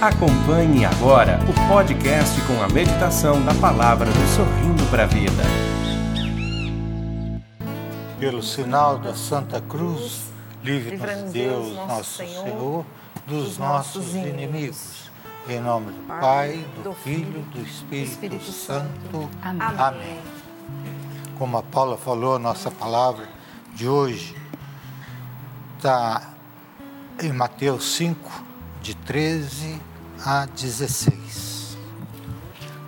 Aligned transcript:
Acompanhe 0.00 0.84
agora 0.84 1.40
o 1.42 1.68
podcast 1.68 2.40
com 2.42 2.62
a 2.62 2.68
meditação 2.68 3.44
da 3.44 3.52
palavra 3.54 4.06
do 4.06 4.36
Sorrindo 4.36 4.88
para 4.92 5.02
a 5.02 5.06
Vida. 5.06 5.42
Pelo 8.20 8.40
sinal 8.40 8.96
da 8.98 9.12
Santa 9.16 9.60
Cruz, 9.60 10.30
livre-nos 10.62 11.32
Deus, 11.32 11.74
nosso 11.74 12.16
Senhor, 12.16 12.86
dos 13.26 13.58
nossos 13.58 14.14
inimigos. 14.14 15.10
Em 15.48 15.60
nome 15.60 15.90
do 15.90 16.06
Pai, 16.06 16.64
do 16.84 16.92
Filho, 16.92 17.42
do 17.52 17.60
Espírito 17.96 18.52
Santo. 18.52 19.28
Amém. 19.42 20.20
Como 21.36 21.58
a 21.58 21.62
Paula 21.64 21.96
falou, 21.96 22.36
a 22.36 22.38
nossa 22.38 22.70
palavra 22.70 23.28
de 23.74 23.88
hoje 23.88 24.36
está 25.76 26.34
em 27.20 27.32
Mateus 27.32 27.96
5, 27.96 28.44
de 28.80 28.94
13 28.94 29.88
a 30.24 30.46
16. 30.46 31.76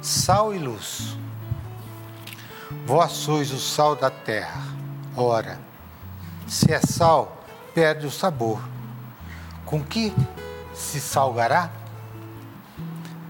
Sal 0.02 0.55
e 0.55 0.59
luz. 0.59 1.16
Vós 2.87 3.12
sois 3.12 3.53
o 3.53 3.59
sal 3.59 3.95
da 3.95 4.11
terra. 4.11 4.62
Ora, 5.16 5.59
se 6.47 6.73
é 6.73 6.80
sal, 6.80 7.45
perde 7.75 8.06
o 8.06 8.11
sabor. 8.11 8.61
Com 9.65 9.83
que 9.83 10.12
se 10.75 11.01
salgará? 11.01 11.70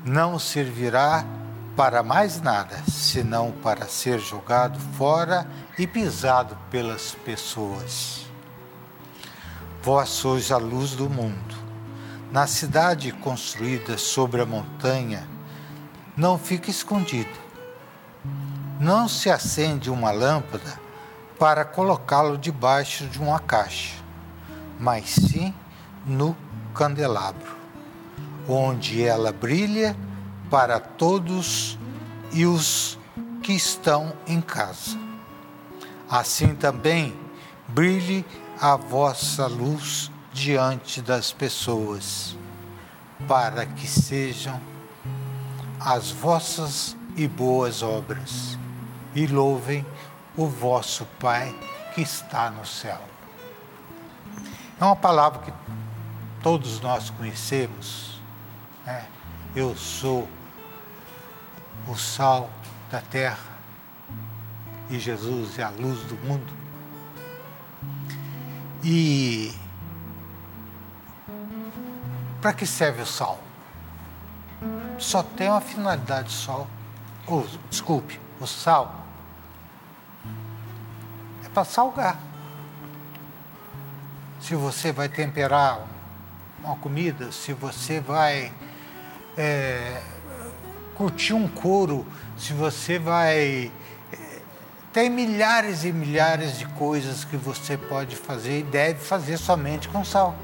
Não 0.04 0.38
servirá 0.38 1.24
para 1.76 2.02
mais 2.02 2.40
nada, 2.40 2.76
senão 2.88 3.52
para 3.62 3.86
ser 3.86 4.18
jogado 4.18 4.78
fora 4.96 5.46
e 5.78 5.86
pisado 5.86 6.56
pelas 6.70 7.12
pessoas. 7.12 8.26
Vós 9.82 10.08
sois 10.08 10.50
a 10.50 10.56
luz 10.56 10.92
do 10.92 11.08
mundo. 11.08 11.59
Na 12.30 12.46
cidade 12.46 13.10
construída 13.10 13.98
sobre 13.98 14.40
a 14.40 14.46
montanha, 14.46 15.26
não 16.16 16.38
fica 16.38 16.70
escondida. 16.70 17.28
Não 18.78 19.08
se 19.08 19.28
acende 19.28 19.90
uma 19.90 20.12
lâmpada 20.12 20.80
para 21.40 21.64
colocá-lo 21.64 22.38
debaixo 22.38 23.08
de 23.08 23.18
uma 23.18 23.40
caixa, 23.40 23.96
mas 24.78 25.06
sim 25.10 25.52
no 26.06 26.36
candelabro, 26.72 27.56
onde 28.48 29.02
ela 29.02 29.32
brilha 29.32 29.96
para 30.48 30.78
todos 30.78 31.76
e 32.32 32.46
os 32.46 32.96
que 33.42 33.54
estão 33.54 34.12
em 34.24 34.40
casa. 34.40 34.96
Assim 36.08 36.54
também 36.54 37.12
brilhe 37.66 38.24
a 38.60 38.76
vossa 38.76 39.48
luz 39.48 40.09
diante 40.32 41.02
das 41.02 41.32
pessoas, 41.32 42.36
para 43.26 43.66
que 43.66 43.86
sejam 43.86 44.60
as 45.78 46.10
vossas 46.10 46.96
e 47.16 47.26
boas 47.26 47.82
obras, 47.82 48.58
e 49.14 49.26
louvem 49.26 49.84
o 50.36 50.46
vosso 50.46 51.04
Pai 51.18 51.54
que 51.94 52.02
está 52.02 52.50
no 52.50 52.64
céu. 52.64 53.00
É 54.80 54.84
uma 54.84 54.96
palavra 54.96 55.40
que 55.40 55.52
todos 56.42 56.80
nós 56.80 57.10
conhecemos. 57.10 58.20
Né? 58.86 59.04
Eu 59.54 59.76
sou 59.76 60.28
o 61.88 61.96
sal 61.96 62.48
da 62.90 63.00
terra 63.00 63.50
e 64.88 64.98
Jesus 64.98 65.58
é 65.58 65.62
a 65.62 65.70
luz 65.70 66.00
do 66.04 66.14
mundo. 66.26 66.52
E 68.82 69.52
para 72.40 72.52
que 72.52 72.66
serve 72.66 73.02
o 73.02 73.06
sal? 73.06 73.38
Só 74.98 75.22
tem 75.22 75.48
uma 75.48 75.60
finalidade 75.60 76.30
só. 76.30 76.66
Oh, 77.26 77.42
desculpe, 77.68 78.20
o 78.40 78.46
sal 78.46 79.06
é 81.44 81.48
para 81.48 81.64
salgar. 81.64 82.18
Se 84.40 84.54
você 84.54 84.92
vai 84.92 85.08
temperar 85.08 85.86
uma 86.62 86.76
comida, 86.76 87.30
se 87.30 87.52
você 87.52 88.00
vai 88.00 88.52
é, 89.36 90.02
curtir 90.94 91.34
um 91.34 91.48
couro, 91.48 92.06
se 92.36 92.52
você 92.52 92.98
vai. 92.98 93.70
É, 94.12 94.40
tem 94.92 95.08
milhares 95.08 95.84
e 95.84 95.92
milhares 95.92 96.58
de 96.58 96.66
coisas 96.66 97.24
que 97.24 97.36
você 97.36 97.76
pode 97.76 98.16
fazer 98.16 98.60
e 98.60 98.62
deve 98.62 98.98
fazer 98.98 99.36
somente 99.36 99.88
com 99.88 100.04
sal. 100.04 100.36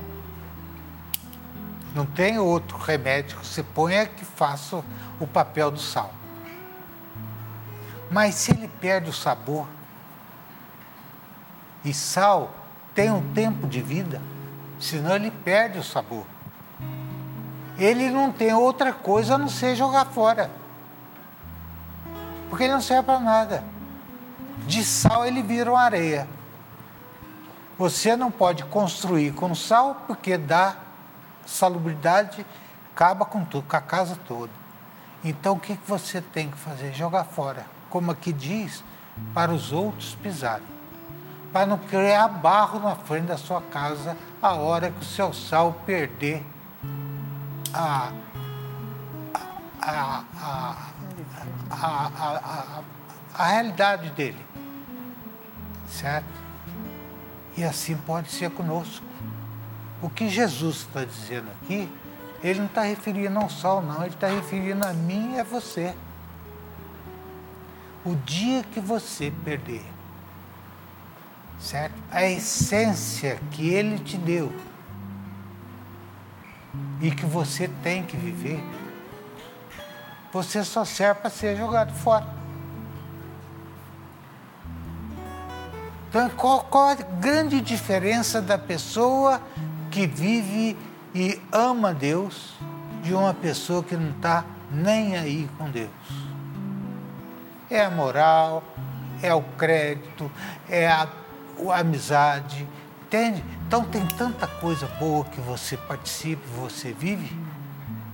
Não 1.97 2.05
tem 2.05 2.39
outro 2.39 2.77
remédio 2.77 3.39
que 3.39 3.47
você 3.47 3.62
ponha 3.62 4.05
que 4.05 4.23
faça 4.23 4.84
o 5.19 5.27
papel 5.27 5.71
do 5.71 5.81
sal. 5.81 6.12
Mas 8.11 8.34
se 8.34 8.51
ele 8.51 8.69
perde 8.69 9.09
o 9.09 9.15
sabor, 9.15 9.67
e 11.83 11.95
sal 11.95 12.51
tem 12.95 13.11
um 13.11 13.33
tempo 13.33 13.67
de 13.67 13.81
vida, 13.81 14.21
senão 14.79 15.17
ele 15.17 15.31
perde 15.31 15.79
o 15.79 15.83
sabor. 15.83 16.27
Ele 17.79 18.11
não 18.11 18.31
tem 18.31 18.53
outra 18.53 18.93
coisa 18.93 19.37
a 19.37 19.39
não 19.39 19.49
ser 19.49 19.75
jogar 19.75 20.05
fora. 20.05 20.51
Porque 22.51 22.65
ele 22.65 22.75
não 22.75 22.83
serve 22.83 23.05
para 23.05 23.21
nada. 23.21 23.65
De 24.67 24.85
sal 24.85 25.27
ele 25.27 25.43
vira 25.43 25.71
uma 25.71 25.81
areia. 25.81 26.29
Você 27.79 28.15
não 28.15 28.31
pode 28.31 28.65
construir 28.65 29.33
com 29.33 29.55
sal 29.55 30.03
porque 30.06 30.37
dá 30.37 30.85
salubridade 31.47 32.45
acaba 32.93 33.25
com 33.25 33.45
tudo, 33.45 33.69
com 33.69 33.77
a 33.77 33.81
casa 33.81 34.19
toda. 34.27 34.53
Então 35.25 35.55
o 35.55 35.61
que, 35.61 35.79
você 35.87 36.21
tem 36.21 36.51
que 36.51 36.57
fazer? 36.57 36.93
Jogar 36.93 37.25
fora. 37.25 37.67
Como 37.91 38.11
aqui 38.11 38.33
diz, 38.33 38.84
para 39.33 39.53
os 39.53 39.73
outros 39.73 40.15
pisarem. 40.15 40.67
Para 41.53 41.67
não 41.67 41.79
criar 41.79 42.29
barro 42.29 42.81
na 42.81 42.95
frente 42.95 43.27
da 43.27 43.37
sua 43.37 43.62
casa 43.62 44.17
a 44.43 44.55
hora 44.55 44.91
que 44.91 45.01
o 45.01 45.05
seu 45.05 45.33
sal 45.33 45.73
perder 45.87 46.45
a, 47.73 48.12
a, 49.81 50.25
a, 50.41 50.77
a, 51.71 52.83
a 53.35 53.47
realidade 53.47 54.11
dele. 54.11 54.47
Certo? 55.89 56.27
E 57.56 57.65
assim 57.65 57.97
pode 57.97 58.31
ser 58.31 58.51
conosco. 58.51 59.06
O 60.03 60.11
que 60.11 60.29
Jesus 60.29 60.79
está 60.79 61.05
dizendo 61.05 61.49
aqui, 61.51 61.91
ele 62.43 62.59
não 62.59 62.67
está 62.67 62.83
referindo 62.83 63.39
ao 63.39 63.49
sol, 63.49 63.81
não, 63.81 64.03
ele 64.05 64.15
está 64.15 64.29
referindo 64.29 64.84
a 64.84 64.93
mim 64.93 65.34
e 65.34 65.41
a 65.41 65.45
você. 65.45 65.95
O 68.05 68.15
dia 68.15 68.62
que 68.62 68.79
você 68.79 69.33
perder, 69.45 69.85
certo? 71.59 71.95
A 72.11 72.25
essência 72.25 73.41
que 73.51 73.69
ele 73.71 73.99
te 73.99 74.17
deu 74.17 74.53
e 77.01 77.11
que 77.11 77.27
você 77.27 77.69
tem 77.83 78.05
que 78.05 78.17
viver, 78.17 78.62
você 80.33 80.62
só 80.62 80.85
serve 80.85 81.23
para 81.23 81.31
ser 81.31 81.56
jogado 81.56 81.93
fora. 81.95 82.27
Então, 86.09 86.31
qual, 86.31 86.65
qual 86.65 86.89
a 86.91 86.95
grande 86.95 87.61
diferença 87.61 88.41
da 88.41 88.56
pessoa 88.56 89.43
que 89.97 90.07
vive 90.07 90.77
e 91.15 91.41
ama 91.51 91.95
Deus 91.95 92.53
de 93.03 93.15
uma 93.15 93.33
pessoa 93.33 93.83
que 93.83 93.97
não 93.97 94.11
está 94.11 94.45
nem 94.71 95.17
aí 95.17 95.49
com 95.57 95.71
Deus. 95.71 95.89
É 97.71 97.83
a 97.83 97.91
moral, 97.91 98.62
é 99.23 99.33
o 99.33 99.41
crédito, 99.41 100.31
é 100.69 100.87
a, 100.87 101.09
a 101.71 101.79
amizade, 101.79 102.69
entende? 103.06 103.43
Então 103.67 103.85
tem 103.85 104.06
tanta 104.06 104.47
coisa 104.47 104.87
boa 105.01 105.25
que 105.25 105.41
você 105.41 105.79
participa, 105.79 106.43
você 106.55 106.93
vive, 106.93 107.35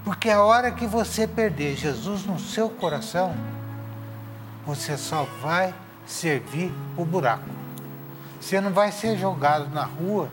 porque 0.04 0.30
a 0.30 0.40
hora 0.40 0.70
que 0.70 0.86
você 0.86 1.26
perder 1.26 1.74
Jesus 1.74 2.24
no 2.24 2.38
seu 2.38 2.70
coração, 2.70 3.34
você 4.64 4.96
só 4.96 5.26
vai 5.42 5.74
servir 6.06 6.72
o 6.96 7.04
buraco. 7.04 7.50
Você 8.40 8.60
não 8.60 8.72
vai 8.72 8.92
ser 8.92 9.18
jogado 9.18 9.68
na 9.74 9.82
rua 9.82 10.30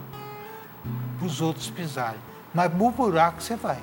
os 1.26 1.42
outros 1.42 1.70
pisarem. 1.70 2.20
Mas 2.54 2.74
no 2.74 2.92
buraco 2.92 3.42
você 3.42 3.56
vai. 3.56 3.80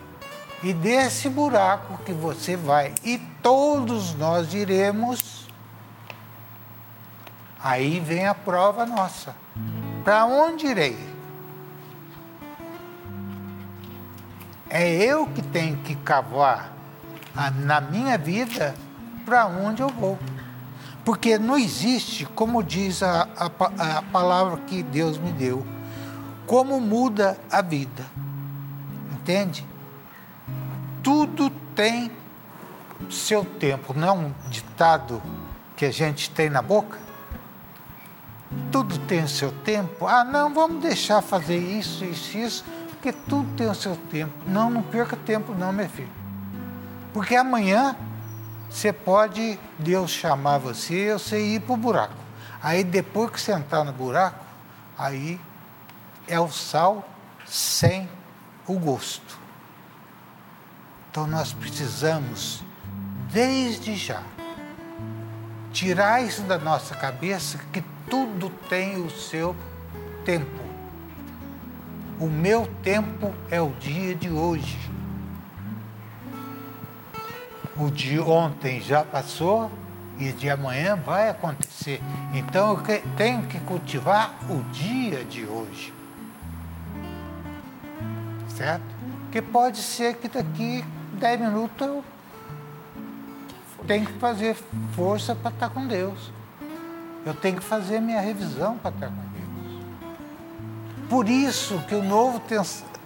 E 0.62 0.72
desse 0.72 1.28
buraco 1.28 1.98
que 2.04 2.12
você 2.12 2.56
vai, 2.56 2.94
e 3.04 3.18
todos 3.42 4.14
nós 4.14 4.54
iremos, 4.54 5.48
aí 7.62 8.00
vem 8.00 8.26
a 8.26 8.34
prova 8.34 8.86
nossa. 8.86 9.34
Para 10.02 10.24
onde 10.24 10.66
irei? 10.66 10.98
É 14.68 14.88
eu 14.88 15.26
que 15.26 15.42
tenho 15.42 15.76
que 15.78 15.94
cavar 15.94 16.72
na 17.56 17.80
minha 17.80 18.16
vida 18.16 18.74
para 19.24 19.46
onde 19.46 19.82
eu 19.82 19.88
vou. 19.88 20.18
Porque 21.04 21.38
não 21.38 21.56
existe, 21.56 22.24
como 22.24 22.62
diz 22.62 23.02
a, 23.02 23.28
a, 23.36 23.98
a 23.98 24.02
palavra 24.02 24.58
que 24.66 24.82
Deus 24.82 25.18
me 25.18 25.30
deu, 25.30 25.64
como 26.46 26.80
muda 26.80 27.38
a 27.50 27.60
vida. 27.60 28.04
Entende? 29.12 29.66
tudo 31.06 31.50
tem 31.72 32.10
seu 33.08 33.44
tempo, 33.44 33.94
não 33.94 34.08
é 34.08 34.10
um 34.10 34.34
ditado 34.48 35.22
que 35.76 35.84
a 35.84 35.90
gente 35.92 36.28
tem 36.30 36.50
na 36.50 36.60
boca? 36.60 36.98
Tudo 38.72 38.98
tem 38.98 39.22
o 39.22 39.28
seu 39.28 39.52
tempo. 39.52 40.08
Ah, 40.08 40.24
não, 40.24 40.52
vamos 40.52 40.82
deixar 40.82 41.22
fazer 41.22 41.58
isso, 41.58 42.04
isso, 42.04 42.36
isso, 42.36 42.64
porque 42.88 43.12
tudo 43.12 43.48
tem 43.56 43.70
o 43.70 43.74
seu 43.74 43.94
tempo. 44.10 44.32
Não, 44.48 44.68
não 44.68 44.82
perca 44.82 45.16
tempo, 45.16 45.54
não, 45.54 45.72
meu 45.72 45.88
filho. 45.88 46.10
Porque 47.12 47.36
amanhã 47.36 47.94
você 48.68 48.92
pode, 48.92 49.60
Deus 49.78 50.10
chamar 50.10 50.58
você, 50.58 51.12
você 51.12 51.40
ir 51.40 51.60
para 51.60 51.74
o 51.74 51.76
buraco. 51.76 52.14
Aí 52.60 52.82
depois 52.82 53.30
que 53.30 53.40
você 53.40 53.52
entrar 53.52 53.84
no 53.84 53.92
buraco, 53.92 54.44
aí 54.98 55.38
é 56.28 56.38
o 56.40 56.48
sal 56.48 57.08
sem 57.46 58.08
o 58.66 58.78
gosto. 58.78 59.38
Então 61.10 61.26
nós 61.26 61.52
precisamos, 61.52 62.62
desde 63.32 63.96
já, 63.96 64.22
tirar 65.72 66.22
isso 66.22 66.42
da 66.42 66.58
nossa 66.58 66.94
cabeça 66.94 67.58
que 67.72 67.82
tudo 68.08 68.50
tem 68.68 69.02
o 69.02 69.10
seu 69.10 69.54
tempo. 70.24 70.66
O 72.18 72.26
meu 72.26 72.66
tempo 72.82 73.32
é 73.50 73.60
o 73.60 73.70
dia 73.70 74.14
de 74.14 74.30
hoje. 74.30 74.78
O 77.76 77.90
de 77.90 78.18
ontem 78.18 78.80
já 78.80 79.04
passou 79.04 79.70
e 80.18 80.32
de 80.32 80.48
amanhã 80.48 80.96
vai 80.96 81.28
acontecer. 81.28 82.00
Então 82.32 82.70
eu 82.70 83.02
tenho 83.16 83.42
que 83.42 83.60
cultivar 83.60 84.34
o 84.48 84.62
dia 84.72 85.24
de 85.24 85.44
hoje. 85.44 85.92
Certo? 88.56 88.84
Porque 89.22 89.42
pode 89.42 89.78
ser 89.78 90.16
que 90.16 90.28
daqui 90.28 90.82
10 91.12 91.40
minutos 91.40 91.86
eu 91.86 92.04
tenho 93.86 94.06
que 94.06 94.14
fazer 94.14 94.56
força 94.94 95.34
para 95.34 95.50
estar 95.50 95.68
com 95.68 95.86
Deus. 95.86 96.32
Eu 97.24 97.34
tenho 97.34 97.56
que 97.56 97.64
fazer 97.64 98.00
minha 98.00 98.20
revisão 98.20 98.78
para 98.78 98.94
estar 98.94 99.08
com 99.08 99.14
Deus. 99.14 99.36
Por 101.10 101.28
isso 101.28 101.78
que 101.86 101.94
o 101.94 102.02
Novo 102.02 102.40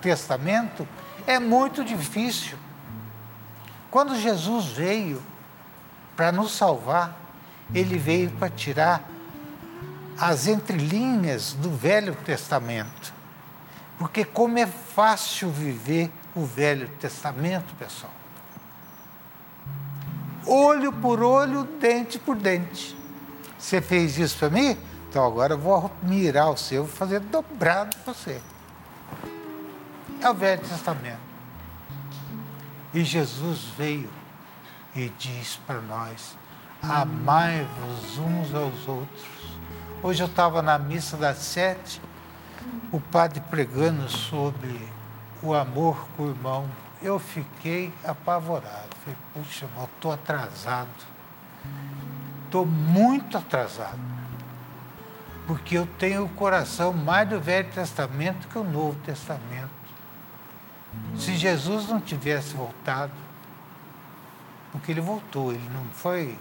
Testamento 0.00 0.86
é 1.26 1.38
muito 1.38 1.84
difícil. 1.84 2.56
Quando 3.90 4.14
Jesus 4.14 4.66
veio 4.66 5.20
para 6.14 6.30
nos 6.30 6.52
salvar, 6.52 7.16
ele 7.74 7.98
veio 7.98 8.30
para 8.30 8.48
tirar 8.48 9.02
as 10.18 10.46
entrelinhas 10.46 11.54
do 11.54 11.70
Velho 11.70 12.14
Testamento. 12.14 13.19
Porque 14.00 14.24
como 14.24 14.58
é 14.58 14.66
fácil 14.66 15.50
viver 15.50 16.10
o 16.34 16.42
Velho 16.42 16.88
Testamento, 16.98 17.74
pessoal. 17.74 18.10
Olho 20.46 20.90
por 20.90 21.22
olho, 21.22 21.64
dente 21.78 22.18
por 22.18 22.34
dente. 22.34 22.96
Você 23.58 23.82
fez 23.82 24.16
isso 24.16 24.38
para 24.38 24.48
mim? 24.48 24.74
Então 25.06 25.22
agora 25.22 25.52
eu 25.52 25.58
vou 25.58 25.92
mirar 26.02 26.48
o 26.48 26.56
seu, 26.56 26.84
vou 26.84 26.96
fazer 26.96 27.20
dobrado 27.20 27.94
você. 28.06 28.40
É 30.22 30.30
o 30.30 30.34
Velho 30.34 30.62
Testamento. 30.62 31.20
E 32.94 33.04
Jesus 33.04 33.64
veio 33.76 34.08
e 34.96 35.10
diz 35.18 35.60
para 35.66 35.82
nós: 35.82 36.38
amai-vos 36.82 38.16
uns 38.16 38.54
aos 38.54 38.88
outros. 38.88 39.58
Hoje 40.02 40.22
eu 40.22 40.26
estava 40.26 40.62
na 40.62 40.78
missa 40.78 41.18
das 41.18 41.36
sete, 41.36 42.00
o 42.92 43.00
padre 43.00 43.40
pregando 43.50 44.08
sobre 44.08 44.88
o 45.42 45.54
amor 45.54 46.06
com 46.16 46.24
o 46.24 46.30
irmão. 46.30 46.68
Eu 47.02 47.18
fiquei 47.18 47.92
apavorado. 48.04 48.88
Falei, 49.04 49.18
puxa, 49.34 49.66
eu 49.76 49.84
estou 49.84 50.12
atrasado 50.12 51.10
estou 52.50 52.66
muito 52.66 53.38
atrasado. 53.38 53.98
Porque 55.46 55.78
eu 55.78 55.86
tenho 55.98 56.24
o 56.24 56.28
coração 56.28 56.92
mais 56.92 57.28
do 57.28 57.40
Velho 57.40 57.70
Testamento 57.70 58.48
que 58.48 58.58
o 58.58 58.64
Novo 58.64 58.98
Testamento. 59.04 59.70
Se 61.16 61.36
Jesus 61.36 61.88
não 61.88 62.00
tivesse 62.00 62.54
voltado, 62.54 63.12
porque 64.72 64.90
ele 64.90 65.00
voltou, 65.00 65.52
ele 65.52 65.68
não 65.72 65.84
foi, 65.92 66.36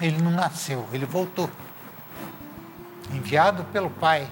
ele 0.00 0.22
não 0.22 0.30
nasceu, 0.30 0.86
ele 0.92 1.06
voltou. 1.06 1.50
Enviado 3.10 3.64
pelo 3.64 3.90
Pai 3.90 4.28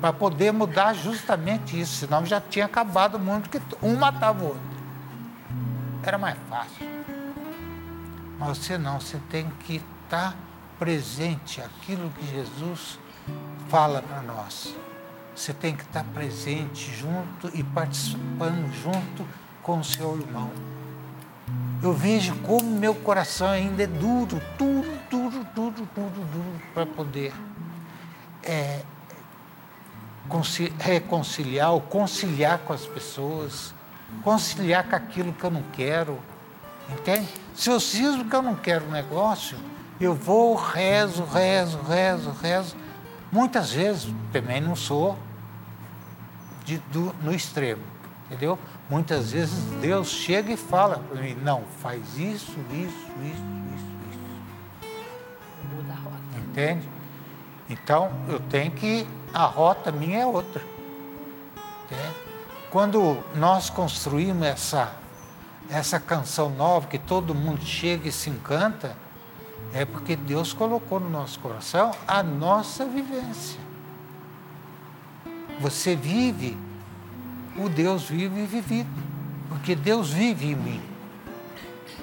para 0.00 0.12
poder 0.12 0.52
mudar 0.52 0.94
justamente 0.94 1.78
isso, 1.80 2.06
senão 2.06 2.24
já 2.24 2.40
tinha 2.40 2.66
acabado 2.66 3.16
o 3.16 3.18
mundo, 3.18 3.48
porque 3.48 3.60
um 3.82 3.96
matava 3.96 4.44
o 4.44 4.48
outro. 4.48 4.60
Era 6.02 6.16
mais 6.16 6.36
fácil. 6.48 6.86
Mas 8.38 8.58
você 8.58 8.78
não, 8.78 9.00
você 9.00 9.20
tem 9.28 9.50
que 9.66 9.82
estar 10.04 10.36
presente 10.78 11.60
aquilo 11.60 12.10
que 12.10 12.26
Jesus 12.26 12.98
fala 13.68 14.00
para 14.00 14.22
nós. 14.22 14.74
Você 15.34 15.52
tem 15.52 15.74
que 15.74 15.82
estar 15.82 16.04
presente 16.04 16.94
junto 16.94 17.50
e 17.52 17.62
participando 17.62 18.72
junto 18.82 19.26
com 19.62 19.80
o 19.80 19.84
seu 19.84 20.18
irmão. 20.18 20.50
Eu 21.82 21.92
vejo 21.92 22.34
como 22.36 22.64
meu 22.64 22.94
coração 22.94 23.48
ainda 23.48 23.82
é 23.82 23.86
duro, 23.86 24.40
duro, 24.58 24.98
duro, 25.10 25.46
duro, 25.54 25.88
duro, 25.94 26.24
duro, 26.32 26.62
para 26.74 26.86
poder 26.86 27.32
é, 28.42 28.82
reconciliar 30.78 31.72
ou 31.72 31.80
conciliar 31.80 32.58
com 32.58 32.72
as 32.72 32.86
pessoas, 32.86 33.74
conciliar 34.22 34.84
com 34.88 34.96
aquilo 34.96 35.32
que 35.32 35.44
eu 35.44 35.50
não 35.50 35.62
quero, 35.72 36.18
entende? 36.90 37.28
Se 37.54 37.70
eu 37.70 37.80
sinto 37.80 38.24
que 38.24 38.34
eu 38.34 38.42
não 38.42 38.54
quero 38.54 38.86
um 38.86 38.90
negócio, 38.90 39.58
eu 40.00 40.14
vou, 40.14 40.54
rezo, 40.54 41.24
rezo, 41.24 41.80
rezo, 41.82 42.30
rezo. 42.40 42.76
Muitas 43.32 43.72
vezes 43.72 44.12
também 44.32 44.60
não 44.60 44.76
sou 44.76 45.18
de, 46.64 46.78
do, 46.92 47.14
no 47.22 47.34
extremo, 47.34 47.82
entendeu? 48.26 48.58
Muitas 48.88 49.32
vezes 49.32 49.64
Deus 49.80 50.08
chega 50.08 50.52
e 50.52 50.56
fala 50.56 50.98
para 50.98 51.20
mim, 51.20 51.34
não, 51.42 51.62
faz 51.82 52.02
isso, 52.16 52.56
isso, 52.70 53.12
isso, 53.22 53.44
isso, 53.74 53.88
isso. 54.10 54.94
Muda 55.74 55.92
a 55.92 55.96
rota. 55.96 56.16
Entende? 56.38 56.88
Então 57.68 58.10
eu 58.28 58.40
tenho 58.40 58.70
que, 58.70 59.06
a 59.32 59.44
rota 59.44 59.90
minha 59.92 60.20
é 60.20 60.26
outra. 60.26 60.62
Entende? 61.84 62.14
Quando 62.70 63.18
nós 63.34 63.70
construímos 63.70 64.46
essa 64.46 64.94
essa 65.70 66.00
canção 66.00 66.48
nova 66.48 66.86
que 66.86 66.98
todo 66.98 67.34
mundo 67.34 67.64
chega 67.64 68.08
e 68.08 68.12
se 68.12 68.30
encanta, 68.30 68.96
é 69.72 69.84
porque 69.84 70.16
Deus 70.16 70.52
colocou 70.52 70.98
no 70.98 71.10
nosso 71.10 71.38
coração 71.40 71.90
a 72.06 72.22
nossa 72.22 72.86
vivência. 72.86 73.60
Você 75.60 75.94
vive, 75.94 76.56
o 77.56 77.68
Deus 77.68 78.04
vive 78.04 78.40
e 78.40 78.46
vivido, 78.46 78.88
porque 79.48 79.74
Deus 79.74 80.10
vive 80.10 80.52
em 80.52 80.54
mim, 80.54 80.82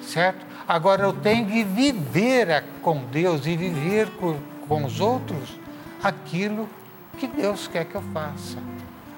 certo? 0.04 0.46
Agora 0.68 1.04
eu 1.04 1.14
tenho 1.14 1.48
que 1.48 1.64
viver 1.64 2.64
com 2.82 3.06
Deus 3.06 3.46
e 3.46 3.56
viver 3.56 4.10
com, 4.12 4.38
com 4.68 4.84
os 4.84 5.00
outros 5.00 5.58
aquilo 6.04 6.68
que 6.68 6.85
Deus 7.28 7.68
quer 7.68 7.86
que 7.86 7.96
eu 7.96 8.02
faça. 8.14 8.58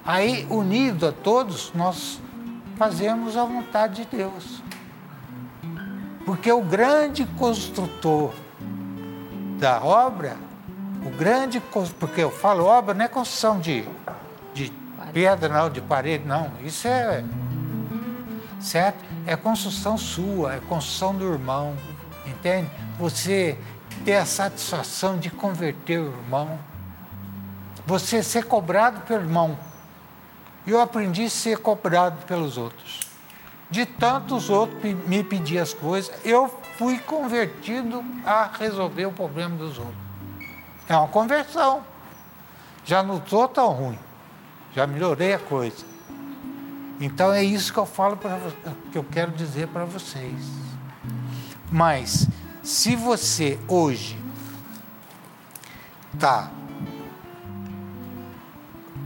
Aí, 0.06 0.46
unido 0.50 1.08
a 1.08 1.12
todos, 1.12 1.72
nós 1.74 2.22
fazemos 2.78 3.36
a 3.36 3.44
vontade 3.44 4.04
de 4.06 4.18
Deus. 4.18 4.62
Porque 6.26 6.52
o 6.52 6.62
grande 6.62 7.26
construtor 7.38 8.34
da 9.60 9.82
obra, 9.84 10.38
o 11.06 11.10
grande, 11.10 11.62
porque 12.00 12.22
eu 12.22 12.32
falo 12.32 12.66
obra 12.66 12.94
não 12.94 13.06
é 13.06 13.08
construção 13.08 13.60
de, 13.60 13.84
de 14.54 14.72
pedra, 15.12 15.50
não, 15.50 15.70
de 15.70 15.82
parede, 15.82 16.26
não. 16.26 16.52
Isso 16.64 16.88
é 16.88 17.24
certo? 18.60 19.04
É 19.26 19.36
construção 19.36 19.98
sua, 19.98 20.56
é 20.56 20.60
construção 20.68 21.16
do 21.16 21.26
irmão, 21.32 21.76
entende? 22.26 22.70
Você 23.00 23.58
ter 24.04 24.16
a 24.16 24.26
satisfação 24.26 25.18
de 25.18 25.30
converter 25.30 26.00
o 26.00 26.08
irmão, 26.08 26.60
você 27.88 28.22
ser 28.22 28.46
cobrado 28.46 29.02
pelo 29.02 29.24
irmão 29.24 29.58
eu 30.68 30.82
aprendi 30.82 31.24
a 31.24 31.30
ser 31.30 31.60
cobrado 31.60 32.26
pelos 32.26 32.58
outros. 32.58 33.08
De 33.70 33.86
tantos 33.86 34.50
outros 34.50 34.82
me 35.08 35.24
pedir 35.24 35.60
as 35.60 35.74
coisas, 35.74 36.14
eu 36.26 36.54
fui 36.78 37.00
convertido 37.00 38.04
a 38.26 38.50
resolver 38.52 39.06
o 39.06 39.12
problema 39.12 39.56
dos 39.56 39.78
outros. 39.78 39.98
É 40.90 40.96
uma 40.96 41.08
conversão. 41.08 41.84
Já 42.86 43.02
não 43.02 43.18
estou 43.18 43.48
tão 43.48 43.72
ruim. 43.72 44.00
Já 44.74 44.86
melhorei 44.86 45.34
a 45.34 45.40
coisa. 45.40 45.86
Então 47.00 47.32
é 47.32 47.44
isso 47.44 47.72
que 47.72 47.80
eu 47.80 47.86
falo 47.86 48.18
para 48.18 48.38
que 48.92 48.98
eu 48.98 49.04
quero 49.04 49.32
dizer 49.32 49.68
para 49.68 49.86
vocês. 49.86 50.44
Mas 51.72 52.28
se 52.64 52.96
você 52.96 53.60
hoje 53.68 54.18
está 56.14 56.50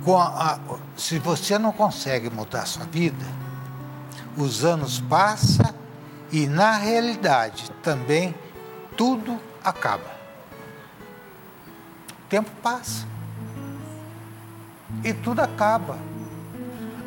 a, 0.09 0.59
se 0.97 1.19
você 1.19 1.59
não 1.59 1.71
consegue 1.71 2.29
mudar 2.29 2.65
sua 2.65 2.85
vida, 2.85 3.25
os 4.37 4.63
anos 4.63 4.99
passam 4.99 5.73
e 6.31 6.47
na 6.47 6.77
realidade 6.77 7.69
também 7.83 8.33
tudo 8.97 9.39
acaba. 9.63 10.09
O 12.11 12.29
tempo 12.29 12.49
passa 12.63 13.05
e 15.03 15.13
tudo 15.13 15.41
acaba. 15.41 15.97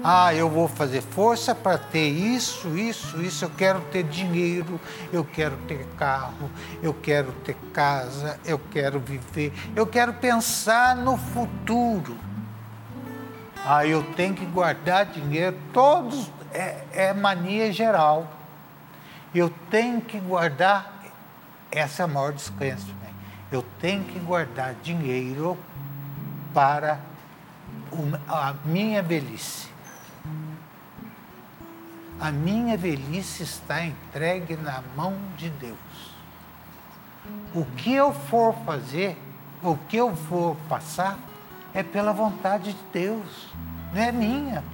Ah, 0.06 0.34
eu 0.34 0.50
vou 0.50 0.68
fazer 0.68 1.00
força 1.00 1.54
para 1.54 1.78
ter 1.78 2.08
isso, 2.08 2.76
isso, 2.76 3.22
isso. 3.22 3.46
Eu 3.46 3.50
quero 3.56 3.80
ter 3.90 4.02
dinheiro, 4.02 4.78
eu 5.10 5.24
quero 5.24 5.56
ter 5.66 5.86
carro, 5.96 6.50
eu 6.82 6.92
quero 6.92 7.32
ter 7.42 7.56
casa, 7.72 8.38
eu 8.44 8.60
quero 8.70 9.00
viver, 9.00 9.50
eu 9.74 9.86
quero 9.86 10.12
pensar 10.12 10.94
no 10.94 11.16
futuro. 11.16 12.18
Ah, 13.66 13.87
eu 13.87 14.02
tenho 14.12 14.35
que 14.35 14.44
guardar 14.44 15.06
dinheiro. 15.06 15.56
Todos 15.73 16.30
é, 16.52 16.85
é 16.92 17.14
mania 17.14 17.73
geral. 17.73 18.30
Eu 19.35 19.49
tenho 19.71 20.02
que 20.02 20.21
guardar. 20.21 20.92
Essa 21.73 22.02
é 22.02 22.04
a 22.04 22.06
maior 22.06 22.33
descrença. 22.33 22.87
Né? 22.87 23.11
Eu 23.50 23.64
tenho 23.80 24.04
que 24.04 24.18
guardar 24.18 24.75
dinheiro 24.83 25.56
para 26.52 27.00
a 28.28 28.54
minha 28.66 29.02
velhice. 29.02 29.68
A 32.21 32.30
minha 32.30 32.76
velhice 32.76 33.42
está 33.42 33.83
entregue 33.83 34.56
na 34.56 34.83
mão 34.94 35.16
de 35.38 35.49
Deus. 35.49 35.78
O 37.54 37.64
que 37.64 37.94
eu 37.94 38.12
for 38.12 38.54
fazer, 38.66 39.16
o 39.62 39.76
que 39.76 39.97
eu 39.97 40.14
for 40.14 40.54
passar, 40.68 41.18
é 41.74 41.82
pela 41.82 42.12
vontade 42.12 42.72
de 42.72 42.78
Deus, 42.92 43.48
não 43.92 44.00
é 44.00 44.12
minha. 44.12 44.64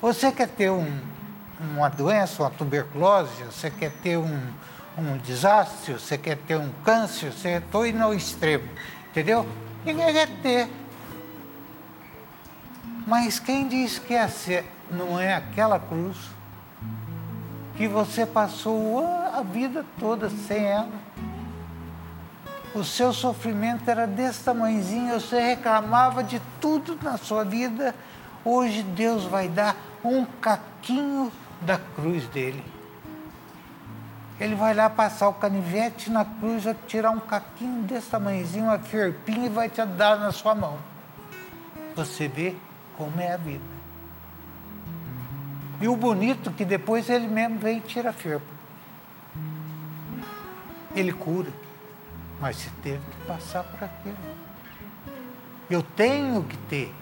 Você 0.00 0.32
quer 0.32 0.48
ter 0.48 0.70
um, 0.70 1.00
uma 1.60 1.88
doença, 1.90 2.42
uma 2.42 2.50
tuberculose, 2.50 3.44
você 3.44 3.70
quer 3.70 3.92
ter 4.02 4.16
um, 4.16 4.40
um 4.96 5.18
desastre, 5.18 5.92
você 5.92 6.16
quer 6.16 6.38
ter 6.38 6.56
um 6.56 6.72
câncer, 6.82 7.30
você 7.30 7.58
estou 7.58 7.86
indo 7.86 8.02
ao 8.02 8.14
extremo, 8.14 8.68
entendeu? 9.10 9.46
Ninguém 9.84 10.12
quer 10.12 10.28
ter. 10.42 10.68
Mas 13.06 13.38
quem 13.38 13.68
diz 13.68 13.98
que 13.98 14.14
essa 14.14 14.64
não 14.90 15.20
é 15.20 15.34
aquela 15.34 15.78
cruz 15.78 16.16
que 17.76 17.86
você 17.86 18.24
passou 18.24 19.06
a 19.06 19.42
vida 19.42 19.84
toda 19.98 20.30
sem 20.30 20.64
ela? 20.64 21.03
O 22.74 22.82
seu 22.82 23.12
sofrimento 23.12 23.88
era 23.88 24.04
desse 24.04 24.42
tamanhozinho, 24.42 25.20
você 25.20 25.38
reclamava 25.38 26.24
de 26.24 26.42
tudo 26.60 26.98
na 27.00 27.16
sua 27.16 27.44
vida. 27.44 27.94
Hoje 28.44 28.82
Deus 28.82 29.24
vai 29.24 29.46
dar 29.46 29.76
um 30.02 30.24
caquinho 30.24 31.30
da 31.60 31.78
cruz 31.78 32.26
dele. 32.26 32.64
Ele 34.40 34.56
vai 34.56 34.74
lá 34.74 34.90
passar 34.90 35.28
o 35.28 35.34
canivete 35.34 36.10
na 36.10 36.24
cruz, 36.24 36.64
vai 36.64 36.76
tirar 36.88 37.12
um 37.12 37.20
caquinho 37.20 37.82
desse 37.84 38.10
tamanhozinho, 38.10 38.64
uma 38.64 38.78
ferpinha 38.80 39.46
e 39.46 39.48
vai 39.48 39.68
te 39.68 39.84
dar 39.86 40.18
na 40.18 40.32
sua 40.32 40.56
mão. 40.56 40.76
Você 41.94 42.26
vê 42.26 42.56
como 42.96 43.20
é 43.20 43.34
a 43.34 43.36
vida. 43.36 43.62
E 45.80 45.86
o 45.86 45.94
bonito 45.94 46.50
que 46.50 46.64
depois 46.64 47.08
ele 47.08 47.28
mesmo 47.28 47.58
vem 47.58 47.78
e 47.78 47.80
tira 47.80 48.10
a 48.10 48.12
ferpa. 48.12 48.46
Ele 50.96 51.12
cura, 51.12 51.50
mas 52.44 52.56
você 52.56 52.70
teve 52.82 53.00
que 53.10 53.26
passar 53.26 53.64
por 53.64 53.82
aquilo. 53.82 54.18
Eu 55.70 55.82
tenho 55.82 56.44
que 56.44 56.58
ter, 56.58 56.94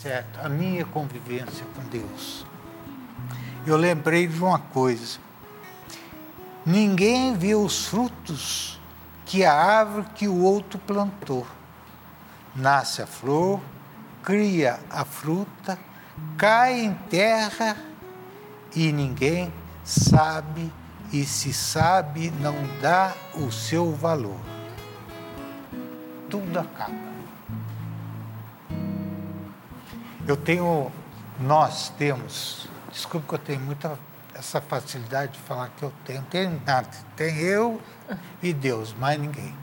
certo, 0.00 0.40
a 0.40 0.48
minha 0.48 0.84
convivência 0.84 1.64
com 1.76 1.82
Deus. 1.84 2.44
Eu 3.64 3.76
lembrei 3.76 4.26
de 4.26 4.42
uma 4.42 4.58
coisa. 4.58 5.20
Ninguém 6.66 7.36
vê 7.36 7.54
os 7.54 7.86
frutos 7.86 8.80
que 9.24 9.44
a 9.44 9.54
árvore 9.54 10.08
que 10.12 10.26
o 10.26 10.42
outro 10.42 10.76
plantou. 10.80 11.46
Nasce 12.56 13.00
a 13.00 13.06
flor, 13.06 13.60
cria 14.24 14.80
a 14.90 15.04
fruta, 15.04 15.78
cai 16.36 16.80
em 16.80 16.94
terra 17.08 17.76
e 18.74 18.90
ninguém 18.90 19.52
sabe, 19.84 20.72
e 21.12 21.24
se 21.24 21.52
sabe, 21.52 22.32
não 22.40 22.56
dá 22.82 23.14
o 23.36 23.52
seu 23.52 23.94
valor. 23.94 24.59
Tudo 26.30 26.58
acaba. 26.58 27.10
Eu 30.26 30.36
tenho, 30.36 30.90
nós 31.40 31.90
temos, 31.98 32.68
desculpe 32.92 33.26
que 33.26 33.34
eu 33.34 33.38
tenho 33.38 33.60
muita 33.60 33.98
essa 34.34 34.60
facilidade 34.60 35.32
de 35.32 35.38
falar 35.40 35.68
que 35.76 35.82
eu 35.82 35.92
tenho, 36.04 36.22
tenho 36.22 36.62
nada, 36.64 36.88
tem 37.14 37.36
eu 37.38 37.80
e 38.42 38.52
Deus, 38.52 38.94
mais 38.94 39.20
ninguém. 39.20 39.54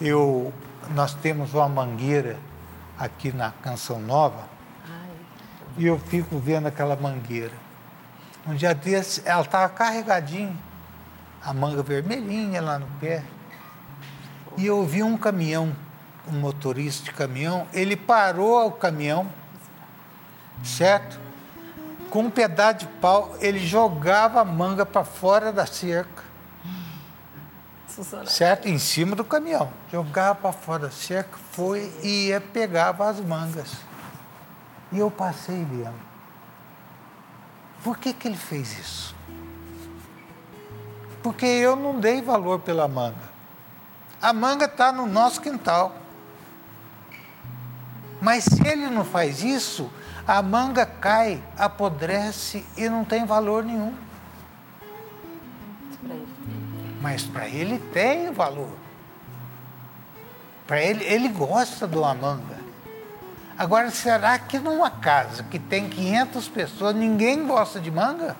Eu, 0.00 0.52
nós 0.90 1.14
temos 1.14 1.54
uma 1.54 1.68
mangueira 1.68 2.38
aqui 2.98 3.32
na 3.32 3.50
Canção 3.50 3.98
Nova 3.98 4.46
e 5.78 5.86
eu 5.86 5.98
fico 5.98 6.38
vendo 6.38 6.66
aquela 6.66 6.96
mangueira. 6.96 7.54
Um 8.46 8.54
dia 8.54 8.74
desse, 8.74 9.22
ela 9.24 9.42
estava 9.42 9.68
carregadinha, 9.68 10.56
a 11.42 11.54
manga 11.54 11.82
vermelhinha 11.82 12.60
lá 12.60 12.78
no 12.78 12.86
pé. 13.00 13.22
E 14.56 14.66
eu 14.66 14.84
vi 14.84 15.02
um 15.02 15.16
caminhão, 15.16 15.74
um 16.28 16.38
motorista 16.38 17.04
de 17.04 17.12
caminhão, 17.12 17.66
ele 17.72 17.96
parou 17.96 18.66
o 18.66 18.72
caminhão, 18.72 19.30
certo? 20.62 21.18
Com 22.10 22.24
um 22.24 22.30
pedaço 22.30 22.80
de 22.80 22.86
pau, 22.86 23.34
ele 23.40 23.58
jogava 23.58 24.40
a 24.40 24.44
manga 24.44 24.84
para 24.84 25.04
fora 25.04 25.52
da 25.52 25.64
cerca. 25.66 26.22
Certo? 28.26 28.68
Em 28.68 28.78
cima 28.78 29.14
do 29.14 29.24
caminhão. 29.24 29.70
Jogava 29.90 30.34
para 30.34 30.52
fora 30.52 30.84
da 30.84 30.90
cerca, 30.90 31.38
foi 31.52 31.92
e 32.02 32.28
ia, 32.28 32.40
pegava 32.40 33.08
as 33.08 33.20
mangas. 33.20 33.72
E 34.90 34.98
eu 34.98 35.10
passei 35.10 35.64
vendo. 35.64 36.12
Por 37.82 37.98
que, 37.98 38.12
que 38.12 38.28
ele 38.28 38.36
fez 38.36 38.78
isso? 38.78 39.14
Porque 41.22 41.46
eu 41.46 41.76
não 41.76 41.98
dei 41.98 42.20
valor 42.20 42.60
pela 42.60 42.86
manga. 42.86 43.31
A 44.22 44.32
manga 44.32 44.66
está 44.66 44.92
no 44.92 45.06
nosso 45.06 45.40
quintal. 45.40 45.96
Mas 48.20 48.44
se 48.44 48.66
ele 48.66 48.88
não 48.88 49.04
faz 49.04 49.42
isso, 49.42 49.90
a 50.26 50.40
manga 50.40 50.86
cai, 50.86 51.42
apodrece 51.58 52.64
e 52.76 52.88
não 52.88 53.04
tem 53.04 53.26
valor 53.26 53.64
nenhum 53.64 53.92
mas 57.02 57.24
para 57.24 57.48
ele 57.48 57.78
tem 57.92 58.32
valor. 58.32 58.70
Para 60.66 60.80
ele, 60.80 61.04
ele 61.04 61.28
gosta 61.28 61.88
de 61.88 61.98
uma 61.98 62.14
manga. 62.14 62.62
Agora, 63.58 63.90
será 63.90 64.38
que 64.38 64.58
numa 64.58 64.88
casa 64.88 65.42
que 65.42 65.58
tem 65.58 65.88
500 65.88 66.48
pessoas, 66.48 66.94
ninguém 66.94 67.46
gosta 67.46 67.80
de 67.80 67.90
manga? 67.90 68.36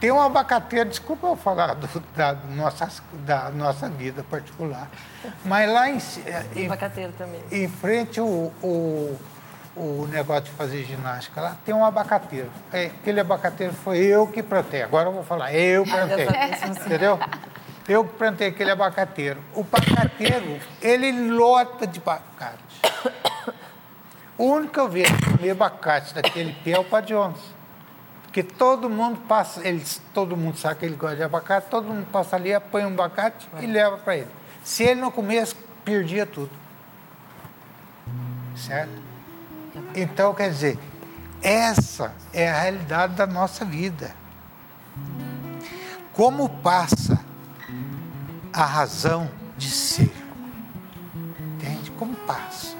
Tem 0.00 0.10
um 0.10 0.20
abacateiro, 0.20 0.88
desculpa 0.88 1.26
eu 1.26 1.36
falar 1.36 1.74
do, 1.74 1.86
da, 2.16 2.32
nossa, 2.32 2.90
da 3.12 3.50
nossa 3.50 3.88
vida 3.88 4.24
particular, 4.30 4.88
mas 5.44 5.70
lá 5.70 5.90
em, 5.90 5.98
em, 6.56 6.68
em 7.52 7.68
frente 7.68 8.20
o, 8.20 8.50
o 8.62 9.18
o 9.76 10.06
negócio 10.10 10.44
de 10.44 10.50
fazer 10.50 10.84
ginástica 10.84 11.40
lá, 11.40 11.56
tem 11.64 11.74
um 11.74 11.84
abacateiro. 11.84 12.50
É, 12.72 12.86
aquele 12.86 13.20
abacateiro 13.20 13.72
foi 13.72 13.98
eu 13.98 14.26
que 14.26 14.42
plantei. 14.42 14.82
Agora 14.82 15.08
eu 15.08 15.12
vou 15.12 15.22
falar, 15.22 15.54
eu 15.54 15.84
plantei. 15.84 16.26
entendeu? 16.84 17.18
Eu 17.88 18.04
que 18.04 18.14
plantei 18.14 18.48
aquele 18.48 18.70
abacateiro. 18.70 19.40
O 19.54 19.60
abacateiro, 19.60 20.60
ele 20.82 21.30
lota 21.30 21.86
de 21.86 21.98
abacate. 22.00 22.80
O 24.36 24.44
único 24.44 24.72
que 24.72 24.80
eu 24.80 24.88
vejo 24.88 25.14
comer 25.36 25.50
abacate 25.50 26.14
daquele 26.14 26.52
pé 26.64 26.72
é 26.72 26.78
o 26.78 26.84
Padiones. 26.84 27.40
Porque 28.30 28.44
todo 28.44 28.88
mundo 28.88 29.18
passa, 29.26 29.66
eles, 29.66 30.00
todo 30.14 30.36
mundo 30.36 30.56
sabe 30.56 30.76
que 30.76 30.86
ele 30.86 30.94
gosta 30.94 31.16
de 31.16 31.24
abacate, 31.24 31.66
todo 31.68 31.88
mundo 31.88 32.06
passa 32.12 32.36
ali, 32.36 32.50
põe 32.70 32.84
um 32.84 32.94
abacate 32.94 33.48
e 33.60 33.66
leva 33.66 33.98
para 33.98 34.18
ele. 34.18 34.28
Se 34.62 34.84
ele 34.84 35.00
não 35.00 35.10
comesse, 35.10 35.56
perdia 35.84 36.24
tudo. 36.24 36.50
Certo? 38.54 38.92
Então, 39.96 40.32
quer 40.32 40.48
dizer, 40.48 40.78
essa 41.42 42.14
é 42.32 42.48
a 42.48 42.60
realidade 42.60 43.14
da 43.14 43.26
nossa 43.26 43.64
vida. 43.64 44.14
Como 46.12 46.48
passa 46.48 47.18
a 48.52 48.64
razão 48.64 49.28
de 49.56 49.70
ser? 49.70 50.14
Entende? 51.56 51.90
Como 51.98 52.14
passa? 52.14 52.76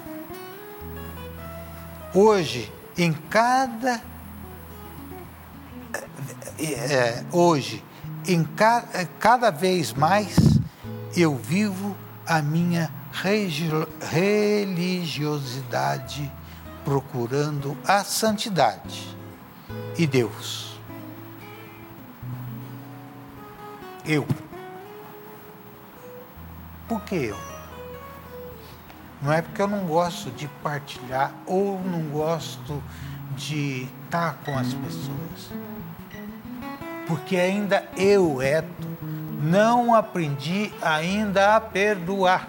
Hoje, 2.13 2.71
em 2.97 3.11
cada. 3.11 4.10
É, 6.63 7.23
hoje, 7.31 7.83
em 8.27 8.43
ca, 8.43 8.83
cada 9.19 9.49
vez 9.49 9.93
mais, 9.93 10.35
eu 11.15 11.35
vivo 11.35 11.97
a 12.27 12.39
minha 12.41 12.91
religiosidade 13.99 16.31
procurando 16.85 17.75
a 17.85 18.03
santidade 18.03 19.17
e 19.97 20.05
Deus. 20.05 20.79
Eu. 24.05 24.27
Por 26.87 27.01
que 27.01 27.15
eu? 27.15 27.37
Não 29.21 29.31
é 29.31 29.41
porque 29.41 29.61
eu 29.61 29.67
não 29.67 29.85
gosto 29.85 30.31
de 30.31 30.47
partilhar 30.63 31.31
ou 31.45 31.79
não 31.79 32.01
gosto 32.09 32.83
de 33.35 33.87
estar 34.05 34.39
com 34.43 34.57
as 34.57 34.73
pessoas. 34.73 35.51
Porque 37.11 37.35
ainda 37.35 37.83
eu, 37.97 38.41
Eto, 38.41 38.87
não 39.43 39.93
aprendi 39.93 40.71
ainda 40.81 41.57
a 41.57 41.59
perdoar. 41.59 42.47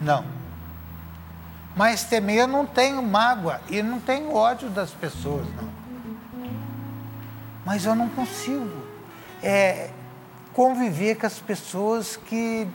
Não. 0.00 0.24
Mas 1.76 2.04
também 2.04 2.36
eu 2.36 2.48
não 2.48 2.64
tenho 2.64 3.02
mágoa 3.02 3.60
e 3.68 3.82
não 3.82 4.00
tenho 4.00 4.34
ódio 4.34 4.70
das 4.70 4.92
pessoas, 4.92 5.46
não. 5.54 5.68
Mas 7.66 7.84
eu 7.84 7.94
não 7.94 8.08
consigo 8.08 8.82
é, 9.42 9.90
conviver 10.54 11.16
com 11.16 11.26
as 11.26 11.38
pessoas 11.38 12.16
que 12.16 12.66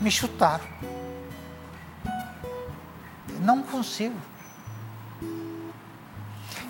me 0.00 0.10
chutaram. 0.10 0.64
Não 3.40 3.62
consigo. 3.62 4.16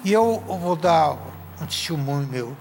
E 0.03 0.13
eu 0.13 0.41
vou 0.41 0.77
dar 0.77 1.13
um 1.61 1.67
testemunho 1.67 2.27
meu. 2.27 2.57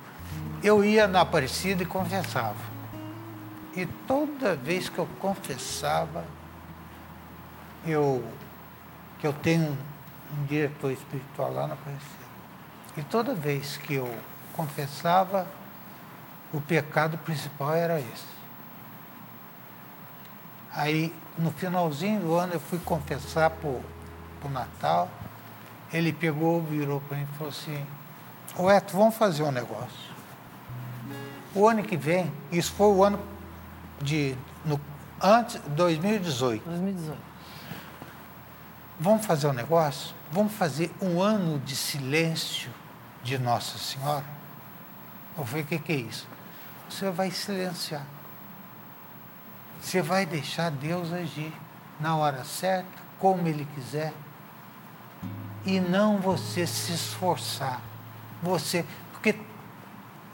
Eu 0.62 0.84
ia 0.84 1.08
na 1.08 1.22
Aparecida 1.22 1.84
e 1.84 1.86
confessava. 1.86 2.70
E 3.76 3.86
toda 3.86 4.56
vez 4.56 4.90
que 4.90 5.00
eu 5.00 5.08
confessava, 5.20 6.26
eu, 7.86 8.24
que 9.20 9.26
eu 9.26 9.32
tenho 9.32 9.78
um, 10.38 10.46
diretor 10.46 10.92
espiritual 10.92 11.54
lá 11.54 11.68
na 11.68 11.76
Aparecida. 11.76 12.20
E 12.98 13.04
toda 13.04 13.34
vez 13.34 13.78
que 13.78 13.94
eu 13.94 14.14
confessava, 14.54 15.48
o 16.52 16.60
pecado 16.60 17.18
principal 17.20 17.74
era 17.74 18.00
esse. 18.00 18.40
Aí, 20.74 21.14
no 21.38 21.52
finalzinho 21.52 22.20
do 22.20 22.36
ano, 22.36 22.54
eu 22.54 22.60
fui 22.60 22.80
confessar 22.80 23.50
para 23.50 23.70
o 23.70 24.50
Natal. 24.52 25.10
Ele 25.92 26.14
pegou, 26.14 26.62
virou 26.62 27.02
para 27.02 27.18
mim 27.18 27.24
e 27.24 27.38
falou 27.38 27.50
assim: 27.50 27.86
Ô 28.58 28.70
Eto, 28.70 28.96
vamos 28.96 29.16
fazer 29.16 29.44
um 29.44 29.52
negócio. 29.52 30.10
O 31.54 31.68
ano 31.68 31.84
que 31.84 31.98
vem, 31.98 32.32
isso 32.52 32.72
foi 32.74 32.88
o 32.88 33.04
ano 33.04 33.20
de. 34.02 34.36
No, 34.64 34.80
antes, 35.22 35.60
2018. 35.68 36.64
2018. 36.64 37.18
Vamos 39.00 39.26
fazer 39.26 39.48
um 39.48 39.54
negócio? 39.54 40.14
Vamos 40.32 40.54
fazer 40.54 40.92
um 41.02 41.22
ano 41.22 41.60
de 41.60 41.76
silêncio 41.76 42.70
de 43.24 43.38
Nossa 43.40 43.78
Senhora? 43.78 44.26
Eu 45.38 45.46
falei: 45.46 45.64
o 45.64 45.68
que, 45.68 45.80
que 45.80 45.92
é 45.92 45.96
isso? 45.96 46.28
Você 46.90 47.10
vai 47.10 47.32
silenciar. 47.32 48.06
Você 49.82 50.02
vai 50.02 50.26
deixar 50.26 50.70
Deus 50.70 51.14
agir 51.14 51.54
na 52.00 52.16
hora 52.16 52.44
certa, 52.44 52.90
como 53.18 53.48
Ele 53.48 53.68
quiser. 53.76 54.14
E 55.66 55.80
não 55.80 56.18
você 56.18 56.66
se 56.66 56.94
esforçar. 56.94 57.82
Você, 58.42 58.86
porque 59.12 59.38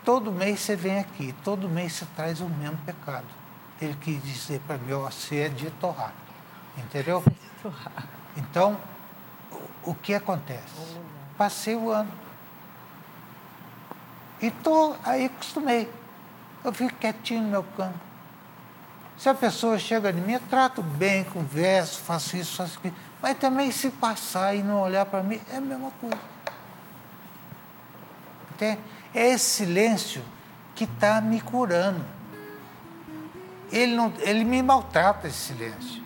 todo 0.03 0.31
mês 0.31 0.59
você 0.59 0.75
vem 0.75 0.99
aqui, 0.99 1.33
todo 1.43 1.67
mês 1.67 1.93
você 1.93 2.05
traz 2.15 2.41
o 2.41 2.47
mesmo 2.47 2.77
pecado. 2.85 3.25
Ele 3.81 3.95
quis 3.95 4.23
dizer 4.23 4.61
para 4.67 4.77
mim, 4.77 4.93
você 4.93 5.37
é 5.37 5.49
de 5.49 5.69
torrar. 5.71 6.13
Entendeu? 6.77 7.23
Então, 8.37 8.77
o, 9.83 9.91
o 9.91 9.95
que 9.95 10.13
acontece? 10.13 10.99
Passei 11.37 11.75
o 11.75 11.89
ano. 11.89 12.11
E 14.41 14.51
tô, 14.51 14.95
aí 15.03 15.25
acostumei. 15.25 15.89
Eu 16.63 16.73
fico 16.73 16.93
quietinho 16.95 17.41
no 17.41 17.49
meu 17.49 17.63
canto. 17.75 17.99
Se 19.17 19.29
a 19.29 19.33
pessoa 19.33 19.79
chega 19.79 20.11
de 20.11 20.19
mim, 20.19 20.33
eu 20.33 20.41
trato 20.41 20.81
bem, 20.81 21.23
converso, 21.23 22.01
faço 22.01 22.35
isso, 22.35 22.57
faço 22.57 22.77
aquilo. 22.77 22.95
Mas 23.21 23.37
também 23.37 23.71
se 23.71 23.89
passar 23.89 24.55
e 24.55 24.61
não 24.61 24.81
olhar 24.81 25.05
para 25.05 25.23
mim, 25.23 25.39
é 25.51 25.57
a 25.57 25.61
mesma 25.61 25.91
coisa. 26.01 26.19
Entende? 28.51 28.79
É 29.13 29.27
esse 29.31 29.45
silêncio 29.45 30.21
que 30.75 30.83
está 30.83 31.21
me 31.21 31.39
curando. 31.39 32.05
Ele, 33.71 33.95
não, 33.95 34.13
ele 34.19 34.43
me 34.43 34.61
maltrata 34.61 35.27
esse 35.27 35.53
silêncio. 35.53 36.03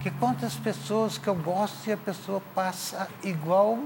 Que 0.00 0.10
quantas 0.12 0.54
pessoas 0.54 1.18
que 1.18 1.26
eu 1.28 1.34
gosto 1.34 1.88
e 1.88 1.92
a 1.92 1.96
pessoa 1.96 2.40
passa 2.54 3.08
igual, 3.22 3.78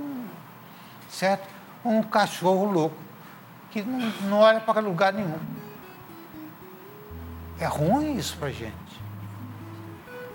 certo? 1.09 1.49
Um 1.85 2.03
cachorro 2.03 2.65
louco, 2.65 2.97
que 3.71 3.83
não, 3.83 4.11
não 4.29 4.39
olha 4.39 4.61
para 4.61 4.81
lugar 4.81 5.13
nenhum. 5.13 5.39
É 7.61 7.67
ruim 7.67 8.17
isso 8.17 8.37
para 8.37 8.51
gente. 8.51 8.73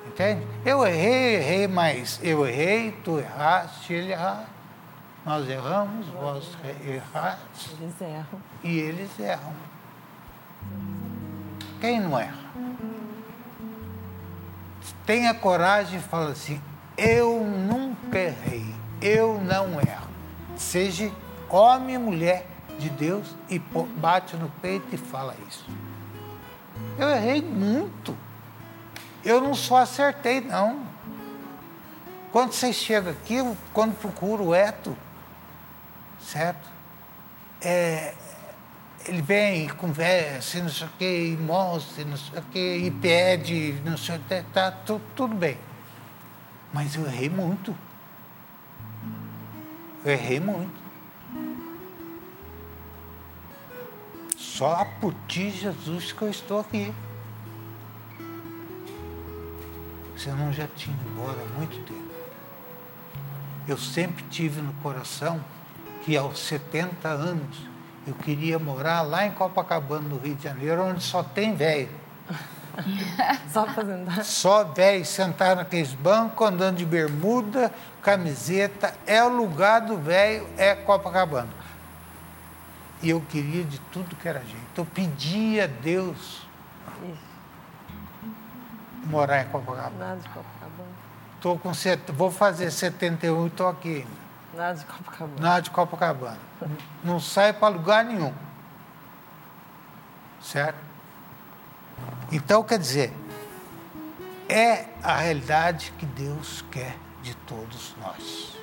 Entende? 0.07 0.45
Eu 0.63 0.85
errei, 0.85 1.35
errei, 1.35 1.67
mas 1.67 2.19
eu 2.21 2.45
errei, 2.45 2.91
tu 3.03 3.17
erraste, 3.17 3.93
ele 3.93 4.11
errou. 4.11 4.45
Nós 5.25 5.49
erramos, 5.49 6.05
vós 6.07 6.57
erraste. 6.85 7.71
Eles 7.79 8.01
erram. 8.01 8.41
E 8.63 8.77
eles 8.77 9.19
erram. 9.19 9.53
Quem 11.79 11.99
não 11.99 12.19
erra? 12.19 12.43
Tenha 15.05 15.33
coragem 15.33 15.99
e 15.99 16.01
fala 16.01 16.31
assim, 16.31 16.61
eu 16.97 17.43
nunca 17.43 18.19
errei, 18.19 18.73
eu 19.01 19.41
não 19.41 19.79
erro. 19.79 20.07
Seja 20.55 21.11
homem 21.49 21.95
e 21.95 21.97
mulher 21.97 22.47
de 22.77 22.89
Deus 22.89 23.35
e 23.49 23.59
bate 23.59 24.35
no 24.35 24.49
peito 24.61 24.93
e 24.93 24.97
fala 24.97 25.35
isso. 25.47 25.65
Eu 26.97 27.09
errei 27.09 27.41
muito. 27.41 28.15
Eu 29.23 29.41
não 29.41 29.53
só 29.53 29.77
acertei, 29.77 30.41
não. 30.41 30.85
Quando 32.31 32.51
vocês 32.51 32.75
chegam 32.75 33.11
aqui, 33.11 33.37
quando 33.73 33.95
procuro 33.95 34.45
o 34.45 34.55
Eto, 34.55 34.97
certo? 36.19 36.67
É, 37.61 38.13
ele 39.05 39.21
vem, 39.21 39.67
conversa, 39.69 40.59
não 40.59 40.69
sei 40.69 40.87
o 40.87 40.89
que, 40.97 41.27
e 41.27 41.37
mostra, 41.37 42.03
não 42.05 42.17
sei 42.17 42.39
o 42.39 42.41
que, 42.43 42.77
e 42.77 42.91
pede, 42.91 43.81
não 43.85 43.97
sei 43.97 44.17
o 44.17 44.19
que, 44.19 44.41
tá 44.53 44.71
tudo 44.71 45.35
bem. 45.35 45.57
Mas 46.73 46.95
eu 46.95 47.05
errei 47.05 47.29
muito. 47.29 47.75
Eu 50.03 50.11
errei 50.11 50.39
muito. 50.39 50.82
Só 54.57 54.85
por 55.01 55.15
ti, 55.27 55.49
Jesus, 55.49 56.11
que 56.11 56.21
eu 56.21 56.29
estou 56.29 56.59
aqui. 56.59 56.93
Senão 60.15 60.53
já 60.53 60.67
tinha 60.75 60.95
ido 60.95 61.09
embora 61.09 61.39
há 61.41 61.57
muito 61.57 61.83
tempo. 61.87 62.13
Eu 63.67 63.79
sempre 63.79 64.23
tive 64.29 64.61
no 64.61 64.71
coração 64.73 65.43
que 66.03 66.15
aos 66.15 66.37
70 66.37 67.07
anos 67.07 67.57
eu 68.05 68.13
queria 68.13 68.59
morar 68.59 69.01
lá 69.01 69.25
em 69.25 69.31
Copacabana, 69.31 70.07
no 70.07 70.19
Rio 70.19 70.35
de 70.35 70.43
Janeiro, 70.43 70.83
onde 70.83 71.01
só 71.01 71.23
tem 71.23 71.55
velho. 71.55 71.89
só 73.51 73.65
fazendo. 73.65 74.23
Só 74.23 74.65
velho, 74.65 75.03
sentado 75.03 75.57
naqueles 75.57 75.93
bancos, 75.93 76.47
andando 76.47 76.77
de 76.77 76.85
bermuda, 76.85 77.73
camiseta. 78.03 78.93
É 79.07 79.23
o 79.23 79.29
lugar 79.29 79.81
do 79.81 79.97
velho, 79.97 80.47
é 80.57 80.75
Copacabana. 80.75 81.62
E 83.03 83.09
eu 83.09 83.19
queria 83.19 83.65
de 83.65 83.79
tudo 83.91 84.15
que 84.15 84.25
era 84.25 84.39
jeito. 84.39 84.77
Eu 84.77 84.85
pedia 84.85 85.65
a 85.65 85.67
Deus 85.67 86.47
Isso. 87.03 87.19
morar 89.05 89.41
em 89.41 89.49
Copacabana. 89.49 89.97
Nada 89.99 90.21
de 90.21 90.29
Copacabana. 90.29 90.89
Tô 91.41 91.57
com 91.57 91.73
set... 91.73 92.09
Vou 92.13 92.31
fazer 92.31 92.71
71 92.71 93.43
e 93.43 93.47
estou 93.47 93.67
aqui. 93.67 94.07
Nada 94.53 94.79
de 94.79 94.85
Copacabana. 94.85 95.41
Nada 95.41 95.61
de 95.61 95.69
Copacabana. 95.69 96.39
Não 97.03 97.19
sai 97.19 97.51
para 97.51 97.67
lugar 97.67 98.05
nenhum. 98.05 98.33
Certo? 100.41 100.79
Então, 102.31 102.63
quer 102.63 102.79
dizer, 102.79 103.13
é 104.47 104.85
a 105.03 105.17
realidade 105.17 105.93
que 105.97 106.05
Deus 106.05 106.63
quer 106.71 106.95
de 107.21 107.35
todos 107.35 107.93
nós. 107.99 108.57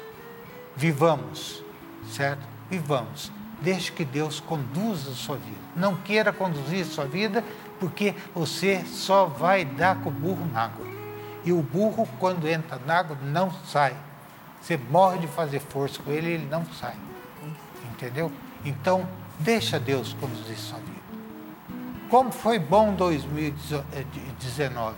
Vivamos, 0.74 1.62
certo? 2.06 2.46
Vivamos 2.70 3.30
Deixe 3.62 3.92
que 3.92 4.04
Deus 4.04 4.40
conduza 4.40 5.10
a 5.10 5.14
sua 5.14 5.36
vida. 5.36 5.58
Não 5.76 5.94
queira 5.96 6.32
conduzir 6.32 6.82
a 6.82 6.88
sua 6.88 7.04
vida, 7.04 7.44
porque 7.78 8.14
você 8.34 8.84
só 8.84 9.26
vai 9.26 9.64
dar 9.64 10.00
com 10.00 10.08
o 10.08 10.12
burro 10.12 10.46
na 10.52 10.64
água. 10.64 10.86
E 11.44 11.52
o 11.52 11.62
burro, 11.62 12.08
quando 12.18 12.48
entra 12.48 12.80
na 12.86 12.98
água, 12.98 13.16
não 13.22 13.50
sai. 13.66 13.96
Você 14.60 14.76
morre 14.76 15.18
de 15.18 15.26
fazer 15.26 15.60
força 15.60 16.02
com 16.02 16.10
ele, 16.10 16.32
ele 16.32 16.46
não 16.46 16.64
sai. 16.66 16.96
Entendeu? 17.92 18.32
Então, 18.64 19.06
deixa 19.38 19.78
Deus 19.78 20.14
conduzir 20.14 20.54
a 20.54 20.58
sua 20.58 20.78
vida. 20.78 21.00
Como 22.10 22.32
foi 22.32 22.58
bom 22.58 22.92
2019? 22.94 24.96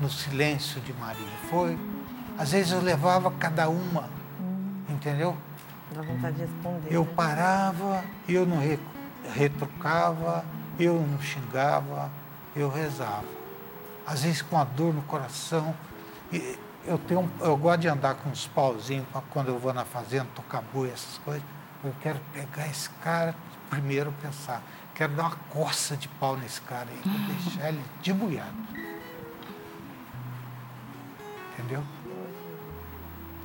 No 0.00 0.10
silêncio 0.10 0.80
de 0.80 0.92
Maria. 0.94 1.28
Foi 1.50 1.78
Às 2.38 2.52
vezes 2.52 2.72
eu 2.72 2.80
levava 2.80 3.30
cada 3.30 3.68
uma, 3.68 4.08
entendeu? 4.88 5.36
Dá 5.92 6.02
vontade 6.02 6.36
de 6.36 6.42
responder. 6.42 6.88
Eu 6.90 7.04
né? 7.04 7.10
parava, 7.14 8.04
eu 8.28 8.44
não 8.44 8.58
retrucava, 9.32 10.44
eu 10.78 10.94
não 11.00 11.20
xingava, 11.20 12.10
eu 12.54 12.68
rezava. 12.68 13.24
Às 14.06 14.22
vezes 14.22 14.42
com 14.42 14.58
a 14.58 14.64
dor 14.64 14.94
no 14.94 15.02
coração. 15.02 15.74
eu, 16.84 16.98
tenho, 16.98 17.30
eu 17.40 17.56
gosto 17.56 17.80
de 17.80 17.88
andar 17.88 18.14
com 18.16 18.30
uns 18.30 18.46
pauzinhos 18.46 19.06
quando 19.30 19.48
eu 19.48 19.58
vou 19.58 19.72
na 19.72 19.84
fazenda 19.84 20.26
tocar 20.34 20.62
boi, 20.72 20.90
essas 20.90 21.18
coisas. 21.18 21.42
Eu 21.84 21.94
quero 22.00 22.20
pegar 22.32 22.66
esse 22.68 22.90
cara, 23.02 23.34
primeiro 23.70 24.12
pensar, 24.22 24.62
quero 24.94 25.12
dar 25.14 25.24
uma 25.24 25.36
coça 25.50 25.96
de 25.96 26.08
pau 26.08 26.36
nesse 26.36 26.60
cara 26.62 26.88
aí, 26.90 27.00
deixar 27.42 27.68
ele 27.68 27.82
debuiado. 28.02 28.56
Entendeu? 31.58 31.82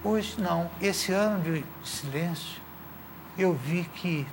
Hoje 0.03 0.35
não. 0.39 0.69
Esse 0.81 1.11
ano 1.11 1.41
de 1.43 1.63
silêncio, 1.83 2.59
eu 3.37 3.53
vi 3.53 3.83
que 3.83 4.25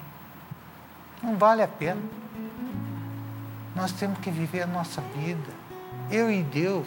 não 1.22 1.36
vale 1.36 1.62
a 1.62 1.68
pena. 1.68 2.00
Nós 3.76 3.92
temos 3.92 4.18
que 4.18 4.30
viver 4.30 4.62
a 4.62 4.66
nossa 4.66 5.02
vida. 5.14 5.52
Eu 6.10 6.30
e 6.30 6.42
Deus. 6.42 6.86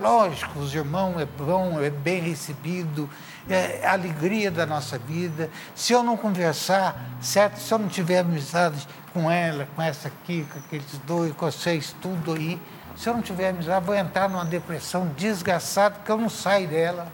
Lógico, 0.00 0.58
os 0.58 0.74
irmãos 0.74 1.20
é 1.20 1.26
bom, 1.26 1.80
é 1.80 1.88
bem 1.88 2.20
recebido, 2.20 3.08
é 3.48 3.86
a 3.86 3.92
alegria 3.92 4.50
da 4.50 4.66
nossa 4.66 4.98
vida. 4.98 5.48
Se 5.72 5.92
eu 5.92 6.02
não 6.02 6.16
conversar, 6.16 6.96
certo? 7.20 7.58
Se 7.58 7.72
eu 7.72 7.78
não 7.78 7.88
tiver 7.88 8.18
amizade 8.18 8.88
com 9.12 9.30
ela, 9.30 9.68
com 9.76 9.82
essa 9.82 10.08
aqui, 10.08 10.44
com 10.52 10.58
aqueles 10.58 10.98
dois, 11.06 11.32
com 11.34 11.46
vocês, 11.46 11.94
tudo 12.02 12.32
aí, 12.32 12.60
se 12.96 13.08
eu 13.08 13.14
não 13.14 13.22
tiver 13.22 13.48
amizade, 13.50 13.84
vou 13.84 13.94
entrar 13.94 14.28
numa 14.28 14.44
depressão 14.44 15.08
desgraçada, 15.16 15.96
porque 15.96 16.12
eu 16.12 16.18
não 16.18 16.28
saio 16.28 16.68
dela. 16.68 17.08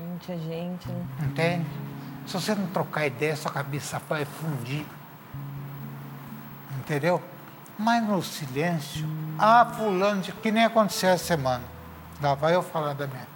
Gente, 0.00 0.32
a 0.32 0.36
gente, 0.36 0.88
né? 0.88 1.06
Entende? 1.22 1.66
Se 2.26 2.32
você 2.32 2.54
não 2.54 2.66
trocar 2.68 3.06
ideia, 3.06 3.36
sua 3.36 3.50
cabeça 3.50 4.00
vai 4.08 4.24
fundir. 4.24 4.86
Entendeu? 6.78 7.22
Mas 7.78 8.06
no 8.06 8.22
silêncio, 8.22 9.06
ah, 9.38 9.66
fulano, 9.76 10.22
de, 10.22 10.32
que 10.32 10.50
nem 10.50 10.64
aconteceu 10.64 11.10
essa 11.10 11.24
semana. 11.24 11.64
Lá 12.22 12.34
vai 12.34 12.54
eu 12.54 12.62
falar 12.62 12.94
da 12.94 13.06
minha. 13.06 13.26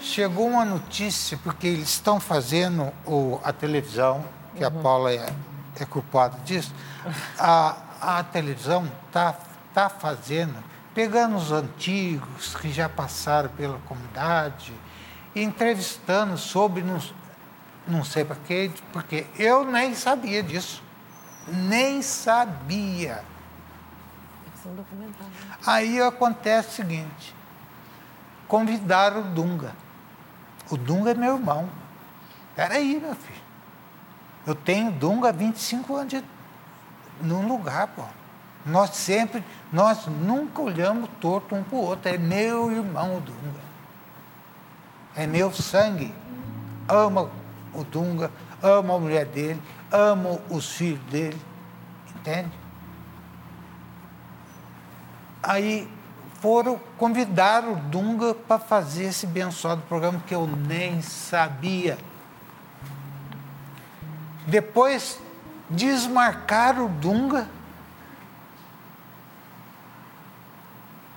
Chegou 0.00 0.48
uma 0.48 0.64
notícia, 0.64 1.38
porque 1.42 1.66
eles 1.66 1.90
estão 1.90 2.18
fazendo 2.18 2.92
o, 3.06 3.40
a 3.44 3.52
televisão, 3.52 4.24
que 4.54 4.64
uhum. 4.64 4.80
a 4.80 4.82
Paula 4.82 5.12
é, 5.12 5.32
é 5.78 5.84
culpada 5.84 6.38
disso, 6.44 6.74
a, 7.38 7.76
a 8.00 8.22
televisão 8.24 8.88
está 9.06 9.34
está 9.74 9.88
fazendo, 9.88 10.62
pegando 10.94 11.34
os 11.34 11.50
antigos 11.50 12.54
que 12.54 12.72
já 12.72 12.88
passaram 12.88 13.48
pela 13.50 13.76
comunidade, 13.80 14.72
entrevistando 15.34 16.38
sobre, 16.38 16.80
não, 16.84 17.02
não 17.88 18.04
sei 18.04 18.24
para 18.24 18.36
quê, 18.36 18.70
porque 18.92 19.26
eu 19.36 19.64
nem 19.64 19.92
sabia 19.92 20.44
disso. 20.44 20.80
Nem 21.48 22.00
sabia. 22.02 23.24
Aí 25.66 26.00
acontece 26.00 26.68
o 26.68 26.72
seguinte: 26.72 27.34
convidaram 28.46 29.20
o 29.20 29.24
Dunga. 29.24 29.74
O 30.70 30.76
Dunga 30.76 31.10
é 31.10 31.14
meu 31.14 31.34
irmão. 31.34 31.68
Peraí, 32.54 32.98
meu 32.98 33.14
filho. 33.14 33.42
Eu 34.46 34.54
tenho 34.54 34.92
Dunga 34.92 35.30
há 35.30 35.32
25 35.32 35.96
anos 35.96 36.08
de, 36.08 36.24
num 37.20 37.46
lugar, 37.46 37.88
pô. 37.88 38.04
Nós 38.64 38.90
sempre, 38.90 39.44
nós 39.72 40.06
nunca 40.06 40.62
olhamos 40.62 41.10
torto 41.20 41.54
um 41.54 41.62
para 41.62 41.76
o 41.76 41.82
outro. 41.82 42.08
É 42.10 42.16
meu 42.16 42.72
irmão 42.72 43.16
o 43.16 43.20
Dunga. 43.20 43.60
É 45.14 45.26
meu 45.26 45.52
sangue. 45.52 46.14
Ama 46.88 47.30
o 47.74 47.84
Dunga, 47.84 48.30
ama 48.62 48.94
a 48.94 48.98
mulher 48.98 49.26
dele, 49.26 49.60
ama 49.90 50.38
os 50.48 50.72
filhos 50.72 51.02
dele. 51.10 51.40
Entende? 52.14 52.50
Aí 55.42 55.88
foram 56.40 56.80
convidar 56.96 57.64
o 57.64 57.76
Dunga 57.76 58.34
para 58.34 58.58
fazer 58.58 59.04
esse 59.04 59.26
abençoado 59.26 59.82
programa 59.82 60.22
que 60.26 60.34
eu 60.34 60.46
nem 60.46 61.02
sabia. 61.02 61.98
Depois 64.46 65.18
desmarcaram 65.68 66.86
o 66.86 66.88
Dunga 66.88 67.48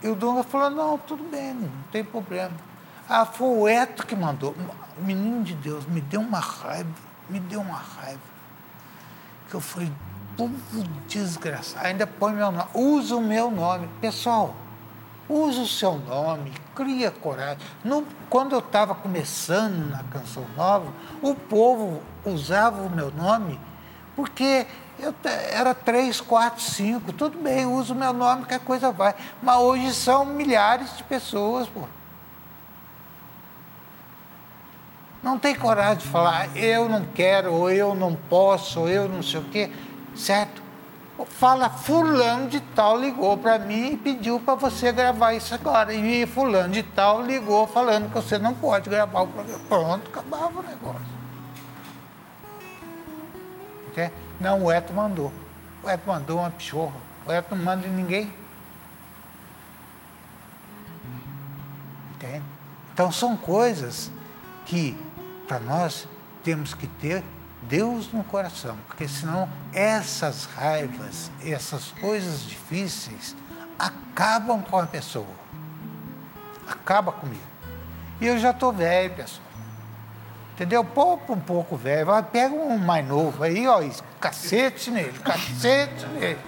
E 0.01 0.07
o 0.07 0.15
Dunga 0.15 0.43
falou, 0.43 0.69
não, 0.69 0.97
tudo 0.97 1.23
bem, 1.23 1.53
não 1.53 1.69
tem 1.91 2.03
problema. 2.03 2.53
Ah, 3.09 3.25
foi 3.25 3.47
o 3.47 3.67
Eto 3.67 4.05
que 4.05 4.15
mandou. 4.15 4.55
Menino 4.97 5.43
de 5.43 5.53
Deus 5.55 5.85
me 5.85 6.01
deu 6.01 6.21
uma 6.21 6.39
raiva, 6.39 6.89
me 7.29 7.39
deu 7.39 7.61
uma 7.61 7.77
raiva. 7.77 8.19
Que 9.49 9.55
eu 9.55 9.61
falei, 9.61 9.91
povo 10.35 10.83
desgraçado, 11.07 11.85
ainda 11.85 12.05
põe 12.05 12.33
meu 12.33 12.51
nome, 12.51 12.69
usa 12.73 13.15
o 13.15 13.21
meu 13.21 13.49
nome. 13.49 13.89
Pessoal, 13.99 14.55
usa 15.27 15.61
o 15.61 15.67
seu 15.67 15.97
nome, 15.97 16.53
cria 16.75 17.09
coragem. 17.09 17.57
No, 17.83 18.05
quando 18.29 18.53
eu 18.53 18.59
estava 18.59 18.93
começando 18.93 19.89
na 19.89 20.03
Canção 20.03 20.45
Nova, 20.55 20.91
o 21.21 21.33
povo 21.33 22.01
usava 22.25 22.81
o 22.81 22.89
meu 22.89 23.11
nome 23.11 23.59
porque 24.17 24.65
eu, 24.99 25.13
era 25.51 25.73
três, 25.73 26.19
quatro, 26.19 26.61
cinco, 26.61 27.13
tudo 27.13 27.37
bem, 27.37 27.65
uso 27.65 27.93
meu 27.93 28.13
nome 28.13 28.45
que 28.45 28.53
a 28.53 28.59
coisa 28.59 28.91
vai. 28.91 29.13
Mas 29.41 29.57
hoje 29.57 29.93
são 29.93 30.25
milhares 30.25 30.97
de 30.97 31.03
pessoas, 31.03 31.67
pô. 31.67 31.81
Não 35.21 35.37
tem 35.37 35.55
coragem 35.55 35.97
de 35.97 36.07
falar, 36.07 36.55
eu 36.55 36.87
não 36.87 37.05
quero, 37.05 37.53
ou 37.53 37.69
eu 37.69 37.93
não 37.93 38.15
posso, 38.15 38.81
ou 38.81 38.89
eu 38.89 39.09
não 39.09 39.21
sei 39.21 39.39
o 39.39 39.43
quê, 39.45 39.71
certo? 40.15 40.61
Fala, 41.25 41.69
fulano 41.69 42.47
de 42.47 42.59
tal 42.59 42.99
ligou 42.99 43.35
para 43.37 43.57
mim 43.57 43.93
e 43.93 43.97
pediu 43.97 44.39
para 44.39 44.53
você 44.53 44.91
gravar 44.91 45.33
isso 45.33 45.53
agora. 45.53 45.91
E 45.93 46.27
fulano 46.27 46.69
de 46.69 46.83
tal 46.83 47.23
ligou 47.23 47.65
falando 47.65 48.07
que 48.07 48.15
você 48.15 48.37
não 48.37 48.53
pode 48.53 48.89
gravar 48.89 49.21
o 49.21 49.27
programa. 49.27 49.59
Pronto, 49.67 50.07
acabava 50.09 50.59
o 50.59 50.63
negócio. 50.63 51.16
Entende? 53.97 54.13
Não, 54.39 54.63
o 54.63 54.71
Eto 54.71 54.93
mandou. 54.93 55.33
O 55.81 55.89
Eto 55.89 56.07
mandou 56.07 56.37
uma 56.37 56.51
pichorra. 56.51 56.97
O 57.25 57.31
Eto 57.31 57.55
não 57.55 57.63
manda 57.63 57.87
ninguém. 57.87 58.31
Entende? 62.13 62.43
Então 62.93 63.11
são 63.11 63.35
coisas 63.35 64.11
que, 64.67 64.95
para 65.47 65.59
nós, 65.59 66.07
temos 66.43 66.75
que 66.75 66.85
ter 66.85 67.23
Deus 67.63 68.11
no 68.13 68.23
coração, 68.23 68.77
porque 68.85 69.07
senão 69.07 69.49
essas 69.73 70.45
raivas, 70.45 71.31
essas 71.43 71.91
coisas 71.91 72.43
difíceis 72.43 73.35
acabam 73.79 74.61
com 74.61 74.77
a 74.77 74.85
pessoa. 74.85 75.25
Acaba 76.69 77.11
comigo. 77.11 77.41
E 78.21 78.27
eu 78.27 78.37
já 78.37 78.51
estou 78.51 78.71
velho, 78.71 79.15
pessoal. 79.15 79.46
Entendeu? 80.57 80.83
Pouco 80.83 81.33
um 81.33 81.39
pouco 81.39 81.77
velho. 81.77 82.07
Pega 82.31 82.55
um 82.55 82.79
mais 82.79 83.07
novo 83.07 83.43
aí, 83.43 83.67
ó, 83.67 83.79
cacete 84.19 84.89
nele, 84.89 85.19
cacete 85.19 86.07
nele. 86.07 86.39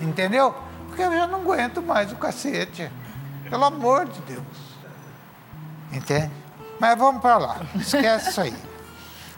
Entendeu? 0.00 0.54
Porque 0.86 1.02
eu 1.02 1.12
já 1.12 1.26
não 1.26 1.42
aguento 1.42 1.82
mais 1.82 2.10
o 2.10 2.16
cacete. 2.16 2.90
Pelo 3.50 3.64
amor 3.66 4.06
de 4.06 4.22
Deus. 4.22 4.42
Entende? 5.92 6.30
Mas 6.80 6.96
vamos 6.96 7.20
para 7.20 7.36
lá. 7.36 7.60
Esquece 7.74 8.30
isso 8.30 8.40
aí. 8.40 8.54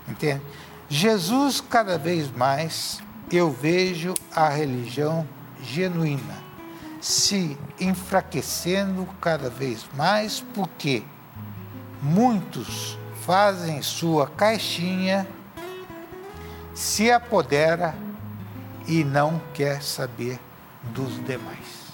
Entende? 0.06 0.40
Jesus, 0.88 1.60
cada 1.60 1.98
vez 1.98 2.30
mais, 2.30 3.02
eu 3.32 3.50
vejo 3.50 4.14
a 4.32 4.48
religião 4.48 5.26
genuína 5.60 6.38
se 7.00 7.58
enfraquecendo 7.80 9.08
cada 9.20 9.50
vez 9.50 9.84
mais, 9.96 10.40
porque 10.54 11.02
muitos 12.00 12.96
fazem 13.30 13.80
sua 13.80 14.26
caixinha, 14.26 15.24
se 16.74 17.12
apodera 17.12 17.94
e 18.88 19.04
não 19.04 19.40
quer 19.54 19.84
saber 19.84 20.40
dos 20.82 21.14
demais. 21.24 21.92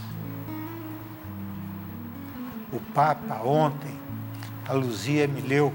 O 2.72 2.80
Papa 2.94 3.42
ontem, 3.44 4.00
a 4.66 4.72
Luzia 4.72 5.28
me 5.28 5.42
leu 5.42 5.74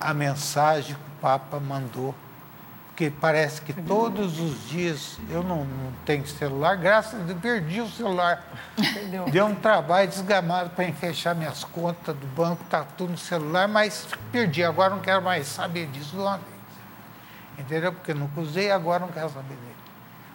a 0.00 0.14
mensagem 0.14 0.94
que 0.94 1.00
o 1.00 1.20
Papa 1.20 1.58
mandou 1.58 2.14
porque 2.94 3.10
parece 3.10 3.60
que 3.60 3.72
todos 3.72 4.38
os 4.38 4.68
dias 4.68 5.18
eu 5.28 5.42
não, 5.42 5.64
não 5.64 5.92
tenho 6.06 6.24
celular, 6.28 6.76
graças 6.76 7.20
a 7.20 7.24
Deus, 7.24 7.40
perdi 7.40 7.80
o 7.80 7.88
celular. 7.90 8.44
Entendeu? 8.78 9.24
Deu 9.28 9.46
um 9.46 9.54
trabalho 9.56 10.08
desgamado 10.08 10.70
para 10.70 10.92
fechar 10.92 11.34
minhas 11.34 11.64
contas 11.64 12.16
do 12.16 12.26
banco, 12.28 12.62
está 12.62 12.84
tudo 12.84 13.10
no 13.10 13.18
celular, 13.18 13.66
mas 13.66 14.06
perdi, 14.30 14.62
agora 14.62 14.94
não 14.94 15.00
quero 15.00 15.20
mais 15.20 15.48
saber 15.48 15.88
disso 15.88 16.10
de 16.10 16.18
uma 16.18 16.36
vez. 16.38 16.54
Entendeu? 17.58 17.92
Porque 17.92 18.14
nunca 18.14 18.40
usei, 18.40 18.70
agora 18.70 19.00
não 19.00 19.08
quero 19.08 19.28
saber 19.28 19.56
dele. 19.56 19.76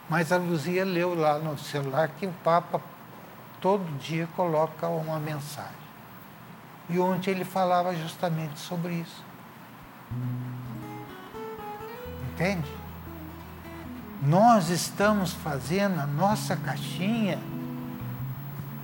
Mas 0.09 0.29
a 0.33 0.35
Luzia 0.35 0.83
leu 0.83 1.15
lá 1.15 1.39
no 1.39 1.57
celular 1.57 2.09
que 2.09 2.25
o 2.27 2.33
Papa 2.43 2.81
todo 3.61 3.85
dia 3.99 4.27
coloca 4.35 4.85
uma 4.89 5.17
mensagem. 5.17 5.79
e 6.89 6.99
onde 6.99 7.29
ele 7.29 7.45
falava 7.45 7.95
justamente 7.95 8.59
sobre 8.59 8.95
isso. 8.95 9.23
Entende? 12.39 12.71
Nós 14.21 14.69
estamos 14.69 15.33
fazendo 15.33 15.99
a 15.99 16.07
nossa 16.07 16.55
caixinha 16.55 17.37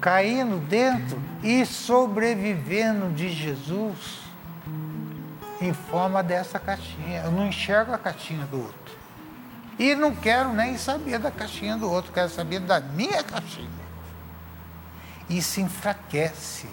caindo 0.01 0.59
dentro 0.67 1.21
e 1.41 1.65
sobrevivendo 1.65 3.13
de 3.13 3.29
Jesus 3.29 4.19
em 5.61 5.71
forma 5.71 6.21
dessa 6.21 6.59
caixinha. 6.59 7.21
Eu 7.21 7.31
não 7.31 7.47
enxergo 7.47 7.93
a 7.93 7.97
caixinha 7.97 8.45
do 8.45 8.57
outro. 8.57 8.97
E 9.79 9.95
não 9.95 10.13
quero 10.13 10.51
nem 10.51 10.77
saber 10.77 11.17
da 11.17 11.31
caixinha 11.31 11.77
do 11.77 11.89
outro, 11.89 12.11
quero 12.11 12.29
saber 12.29 12.59
da 12.59 12.81
minha 12.81 13.23
caixinha. 13.23 13.69
Isso 15.29 15.61
enfraquece. 15.61 16.67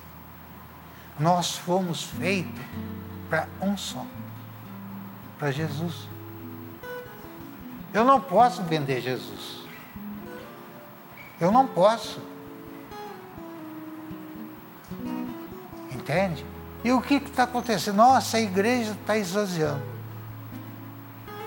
Nós 1.16 1.56
fomos 1.56 2.02
feitos 2.02 2.60
para 3.30 3.46
um 3.60 3.76
só, 3.76 4.04
para 5.38 5.52
Jesus. 5.52 6.11
Eu 7.92 8.04
não 8.04 8.20
posso 8.20 8.62
vender 8.62 9.00
Jesus. 9.00 9.62
Eu 11.40 11.50
não 11.50 11.66
posso. 11.66 12.20
Entende? 15.90 16.44
E 16.84 16.90
o 16.92 17.00
que 17.00 17.14
está 17.14 17.44
acontecendo? 17.44 17.96
Nossa, 17.96 18.36
a 18.36 18.40
igreja 18.40 18.92
está 18.92 19.16
esvaziando. 19.16 19.82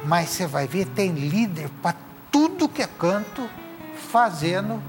Mas 0.05 0.29
você 0.29 0.45
vai 0.45 0.67
ver, 0.67 0.85
tem 0.87 1.11
líder 1.11 1.69
para 1.81 1.95
tudo 2.31 2.69
que 2.69 2.81
é 2.81 2.87
canto, 2.87 3.49
fazendo 4.09 4.81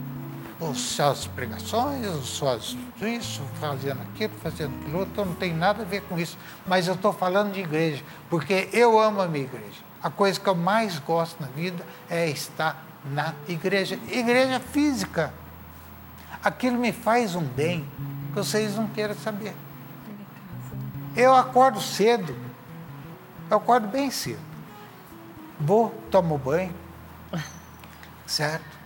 as 0.61 0.79
suas 0.79 1.27
pregações, 1.27 2.07
as 2.07 2.25
suas 2.27 2.77
isso, 3.01 3.43
fazendo 3.61 4.01
aquilo, 4.03 4.33
fazendo 4.43 4.75
aquilo 4.81 4.99
outro, 5.01 5.13
então 5.13 5.25
não 5.27 5.35
tem 5.35 5.55
nada 5.55 5.83
a 5.83 5.85
ver 5.85 6.03
com 6.03 6.19
isso. 6.19 6.39
Mas 6.67 6.87
eu 6.87 6.95
estou 6.95 7.13
falando 7.13 7.53
de 7.53 7.61
igreja, 7.61 8.03
porque 8.31 8.69
eu 8.73 8.99
amo 8.99 9.21
a 9.21 9.27
minha 9.27 9.45
igreja. 9.45 9.85
A 10.07 10.11
coisa 10.11 10.39
que 10.39 10.49
eu 10.49 10.55
mais 10.55 11.01
gosto 11.01 11.41
na 11.41 11.49
vida 11.49 11.85
é 12.09 12.31
estar 12.31 12.81
na 13.07 13.35
igreja. 13.49 13.99
Igreja 14.09 14.61
física. 14.61 15.35
Aquilo 16.45 16.79
me 16.79 16.93
faz 16.93 17.35
um 17.35 17.43
bem 17.43 17.85
que 18.29 18.37
vocês 18.37 18.77
não 18.77 18.87
queiram 18.87 19.17
saber. 19.17 19.53
Eu 21.17 21.35
acordo 21.35 21.81
cedo. 21.81 22.37
Eu 23.51 23.57
acordo 23.57 23.89
bem 23.89 24.09
cedo. 24.13 24.39
Vou, 25.59 25.91
tomo 26.09 26.39
banho. 26.39 26.73
Certo? 28.29 28.79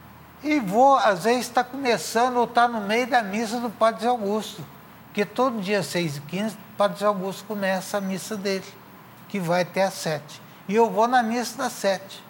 E 0.43 0.59
vou, 0.59 0.97
às 0.97 1.25
vezes 1.25 1.43
está 1.43 1.63
começando 1.63 2.39
ou 2.39 2.45
está 2.45 2.67
no 2.67 2.81
meio 2.81 3.07
da 3.07 3.23
missa 3.23 3.61
do 3.61 3.69
Padre 3.69 4.07
Augusto. 4.07 4.65
Porque 5.09 5.27
todo 5.27 5.61
dia, 5.61 5.83
6 5.83 6.17
e 6.17 6.21
15, 6.23 6.55
o 6.55 6.77
Padre 6.79 7.05
Augusto 7.05 7.45
começa 7.45 7.99
a 7.99 8.01
missa 8.01 8.39
dele, 8.39 8.65
que 9.29 9.39
vai 9.39 9.61
até 9.61 9.83
às 9.83 9.93
7. 9.93 10.49
E 10.71 10.77
eu 10.77 10.89
vou 10.89 11.09
na 11.09 11.21
missa 11.21 11.59
das 11.59 11.73
7. 11.73 12.23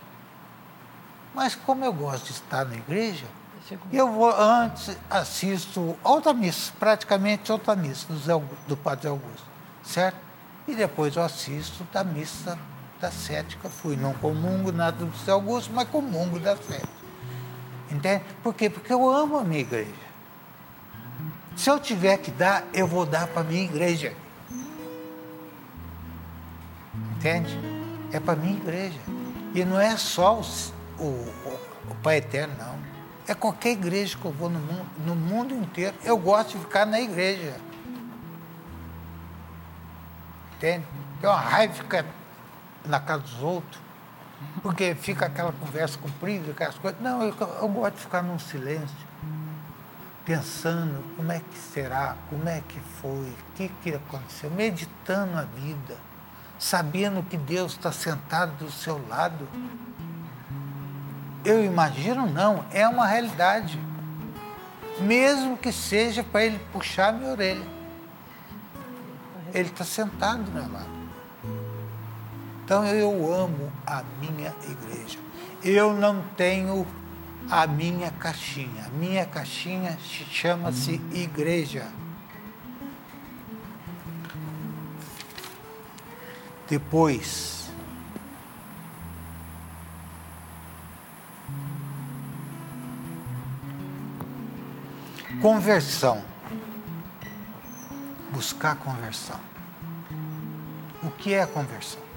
Mas 1.35 1.55
como 1.55 1.85
eu 1.85 1.92
gosto 1.92 2.24
de 2.24 2.33
estar 2.33 2.64
na 2.64 2.74
igreja, 2.74 3.26
eu 3.92 4.11
vou 4.11 4.35
antes, 4.35 4.96
assisto 5.11 5.94
outra 6.03 6.33
missa, 6.33 6.72
praticamente 6.79 7.53
outra 7.53 7.76
missa 7.76 8.07
do, 8.11 8.42
do 8.66 8.76
Padre 8.79 9.09
Augusto, 9.09 9.44
certo? 9.85 10.16
E 10.66 10.74
depois 10.74 11.16
eu 11.16 11.22
assisto 11.22 11.87
da 11.92 12.03
missa 12.03 12.59
das 12.98 13.12
sete 13.12 13.59
que 13.59 13.64
eu 13.66 13.70
fui. 13.70 13.94
Não 13.94 14.14
comungo 14.14 14.72
nada 14.72 15.05
do 15.05 15.16
Zé 15.18 15.33
Augusto, 15.33 15.70
mas 15.74 15.87
comungo 15.90 16.40
das 16.40 16.59
sete. 16.64 16.88
Entende? 17.90 18.24
Por 18.42 18.55
quê? 18.55 18.70
Porque 18.70 18.90
eu 18.90 19.07
amo 19.11 19.37
a 19.37 19.44
minha 19.44 19.61
igreja. 19.61 19.92
Se 21.55 21.68
eu 21.68 21.79
tiver 21.79 22.16
que 22.16 22.31
dar, 22.31 22.64
eu 22.72 22.87
vou 22.87 23.05
dar 23.05 23.26
para 23.26 23.42
a 23.42 23.44
minha 23.44 23.64
igreja. 23.64 24.14
Entende? 27.18 27.69
É 28.12 28.20
para 28.20 28.35
a 28.35 28.37
minha 28.37 28.57
igreja. 28.57 28.99
E 29.55 29.64
não 29.64 29.81
é 29.81 29.96
só 29.96 30.40
o, 30.40 31.03
o, 31.03 31.61
o, 31.90 31.94
Pai 32.03 32.18
Eterno, 32.18 32.55
não. 32.59 32.79
É 33.27 33.35
qualquer 33.35 33.70
igreja 33.70 34.16
que 34.16 34.25
eu 34.25 34.33
vou 34.33 34.49
no 34.49 34.59
mundo, 34.59 34.87
no 35.05 35.14
mundo 35.14 35.55
inteiro. 35.55 35.94
Eu 36.05 36.16
gosto 36.16 36.57
de 36.57 36.59
ficar 36.59 36.87
na 36.87 37.01
igreja. 37.01 37.57
Entende? 40.57 40.85
Tem 41.20 41.31
uma 41.31 41.38
raiva 41.38 41.73
ficar 41.75 42.05
na 42.85 42.99
casa 42.99 43.23
dos 43.23 43.42
outros 43.42 43.90
porque 44.62 44.94
fica 44.94 45.27
aquela 45.27 45.53
conversa 45.53 45.99
comprida, 45.99 46.51
aquelas 46.53 46.79
coisas. 46.79 47.01
Não, 47.01 47.23
eu, 47.23 47.35
eu 47.38 47.68
gosto 47.68 47.94
de 47.94 48.01
ficar 48.01 48.23
num 48.23 48.38
silêncio, 48.38 48.96
pensando 50.25 51.03
como 51.16 51.31
é 51.31 51.40
que 51.40 51.59
será, 51.59 52.16
como 52.29 52.49
é 52.49 52.62
que 52.66 52.81
foi, 53.01 53.09
o 53.11 53.37
que, 53.55 53.68
que 53.83 53.94
aconteceu, 53.94 54.51
meditando 54.51 55.38
a 55.38 55.42
vida, 55.42 55.96
sabendo 56.61 57.23
que 57.23 57.38
Deus 57.38 57.73
está 57.73 57.90
sentado 57.90 58.53
do 58.59 58.70
seu 58.70 59.01
lado. 59.09 59.49
Eu 61.42 61.64
imagino, 61.64 62.27
não, 62.27 62.66
é 62.70 62.87
uma 62.87 63.07
realidade. 63.07 63.81
Mesmo 65.01 65.57
que 65.57 65.73
seja 65.73 66.23
para 66.23 66.44
ele 66.44 66.61
puxar 66.70 67.14
minha 67.14 67.31
orelha. 67.31 67.66
Ele 69.55 69.70
está 69.70 69.85
sentado 69.85 70.42
do 70.42 70.53
meu 70.53 70.70
lado. 70.70 71.01
Então 72.62 72.85
eu 72.85 73.33
amo 73.33 73.73
a 73.87 74.05
minha 74.20 74.55
igreja. 74.68 75.18
Eu 75.64 75.94
não 75.94 76.23
tenho 76.37 76.87
a 77.51 77.66
minha 77.66 78.11
caixinha. 78.11 78.85
A 78.87 78.90
minha 78.90 79.25
caixinha 79.25 79.99
chama-se 80.31 81.01
igreja. 81.11 81.87
Depois, 86.70 87.70
conversão. 95.42 96.24
Buscar 98.33 98.76
conversão. 98.76 99.40
O 101.02 101.11
que 101.11 101.35
é 101.35 101.42
a 101.42 101.46
conversão? 101.46 102.11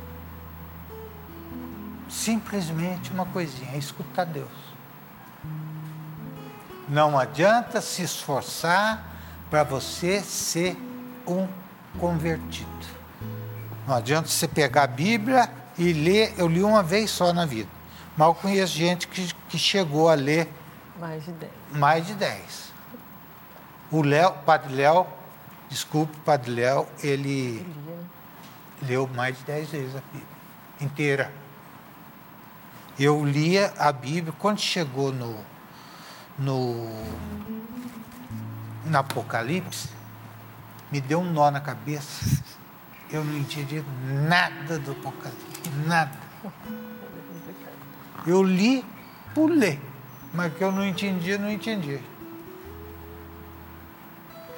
simplesmente 2.14 3.12
uma 3.12 3.26
coisinha, 3.26 3.72
é 3.74 3.78
escutar 3.78 4.26
Deus. 4.26 4.48
Não 6.88 7.18
adianta 7.18 7.82
se 7.82 8.04
esforçar 8.04 9.04
para 9.50 9.64
você 9.64 10.22
ser 10.22 10.78
um 11.28 11.48
convertido. 12.00 13.03
Não 13.88 13.96
adianta 13.96 14.28
você 14.28 14.48
pegar 14.48 14.84
a 14.84 14.88
Bíblia 14.88 15.50
e 15.78 15.92
ler, 15.94 16.34
eu 16.38 16.48
li 16.48 16.64
uma 16.64 16.84
vez 16.84 17.12
só 17.12 17.34
na 17.34 17.46
vida. 17.46 17.70
Mal 18.16 18.34
conheço 18.36 18.74
gente 18.74 19.08
que, 19.08 19.34
que 19.50 19.58
chegou 19.58 20.10
a 20.10 20.14
ler 20.14 20.48
mais 21.00 21.26
de 21.26 21.32
10. 21.32 21.52
Mais 21.72 22.08
de 22.08 22.14
10. 22.14 22.74
O 23.92 24.02
Léo, 24.02 24.34
Padre 24.46 24.74
Léo, 24.74 25.06
desculpe, 25.70 26.16
Padre 26.20 26.52
Léo, 26.52 26.88
ele 27.02 27.66
leu 28.82 29.10
mais 29.16 29.38
de 29.38 29.44
10 29.44 29.70
vezes 29.70 29.96
a 29.96 30.02
Bíblia 30.12 30.28
inteira 30.80 31.44
eu 33.00 33.26
lia 33.26 33.74
a 33.78 33.92
Bíblia, 33.92 34.34
quando 34.38 34.60
chegou 34.60 35.12
no, 35.12 35.36
no, 36.38 36.90
no 38.86 38.98
Apocalipse, 38.98 39.90
me 40.92 41.02
deu 41.02 41.20
um 41.20 41.32
nó 41.32 41.50
na 41.50 41.60
cabeça. 41.60 42.44
Eu 43.14 43.24
não 43.24 43.38
entendi 43.38 43.84
nada 44.28 44.80
do 44.80 44.92
Apocalipse, 44.92 45.70
nada. 45.86 46.18
Eu 48.26 48.42
li 48.42 48.84
por 49.36 49.52
ler, 49.52 49.80
mas 50.34 50.52
que 50.52 50.64
eu 50.64 50.72
não 50.72 50.84
entendi, 50.84 51.38
não 51.38 51.52
entendi. 51.52 52.02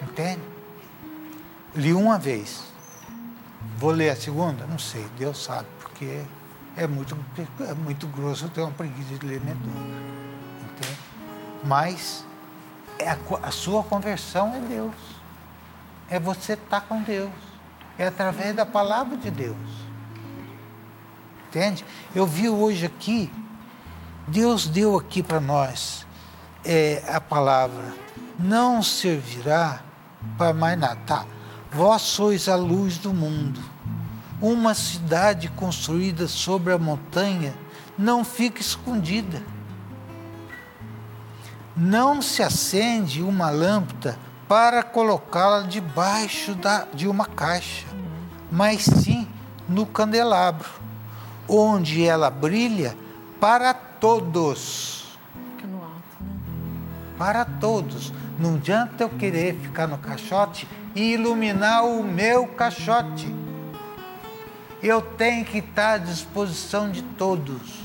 Entende? 0.02 0.42
Li 1.76 1.92
uma 1.92 2.18
vez. 2.18 2.64
Vou 3.78 3.92
ler 3.92 4.12
a 4.12 4.16
segunda? 4.16 4.66
Não 4.66 4.80
sei, 4.80 5.06
Deus 5.18 5.44
sabe, 5.44 5.68
porque 5.82 6.24
é 6.78 6.88
muito, 6.88 7.18
é 7.60 7.74
muito 7.74 8.08
grosso, 8.08 8.46
eu 8.46 8.50
tenho 8.50 8.68
uma 8.68 8.74
preguiça 8.74 9.16
de 9.16 9.28
ler 9.28 9.42
metade. 9.42 9.68
Entende? 10.64 11.00
Mas 11.62 12.24
é 12.98 13.10
a, 13.10 13.18
a, 13.44 13.52
sua 13.52 13.84
conversão 13.84 14.56
é 14.56 14.60
Deus. 14.62 14.96
É 16.10 16.22
você 16.22 16.54
estar 16.54 16.80
com 16.80 17.02
Deus. 17.02 17.55
É 17.98 18.08
através 18.08 18.56
da 18.56 18.66
palavra 18.66 19.18
de 19.18 19.32
Deus. 19.32 19.56
Entende? 21.48 21.86
Eu 22.14 22.26
vi 22.26 22.50
hoje 22.50 22.86
aqui, 22.86 23.32
Deus 24.28 24.68
deu 24.68 24.98
aqui 24.98 25.24
para 25.24 25.40
nós 25.40 26.06
é, 26.64 27.04
a 27.08 27.22
palavra, 27.22 27.94
não 28.38 28.84
servirá 28.84 29.82
para 30.38 30.54
mais 30.54 30.78
nada. 30.78 31.00
Tá. 31.06 31.26
Vós 31.72 32.02
sois 32.02 32.50
a 32.50 32.56
luz 32.56 32.98
do 32.98 33.14
mundo 33.14 33.76
uma 34.42 34.74
cidade 34.74 35.48
construída 35.50 36.28
sobre 36.28 36.74
a 36.74 36.78
montanha 36.78 37.56
não 37.98 38.24
fica 38.26 38.62
escondida. 38.62 39.42
Não 41.76 42.22
se 42.22 42.44
acende 42.44 43.22
uma 43.22 43.50
lâmpada 43.50 44.18
para 44.48 44.84
colocá-la 44.84 45.62
debaixo 45.62 46.54
da, 46.56 46.86
de 46.94 47.08
uma 47.08 47.26
caixa, 47.26 47.86
mas 48.52 48.84
sim 48.84 49.28
no 49.68 49.86
candelabro, 49.86 50.70
onde 51.48 52.06
ela 52.06 52.30
brilha 52.30 52.96
para 53.40 53.74
todos. 53.74 55.18
Fica 55.56 55.68
no 55.68 55.78
alto, 55.84 55.96
né? 56.22 56.36
Para 57.18 57.46
todos. 57.46 58.14
Não 58.38 58.56
adianta 58.56 59.04
eu 59.04 59.10
querer 59.10 59.56
ficar 59.56 59.88
no 59.88 59.98
caixote 59.98 60.68
e 60.94 61.14
iluminar 61.14 61.86
o 61.86 62.04
meu 62.04 62.48
caixote. 62.48 63.34
Eu 64.84 65.02
tenho 65.02 65.44
que 65.44 65.60
estar 65.60 65.94
à 65.94 65.98
disposição 65.98 66.92
de 66.92 67.02
todos. 67.02 67.80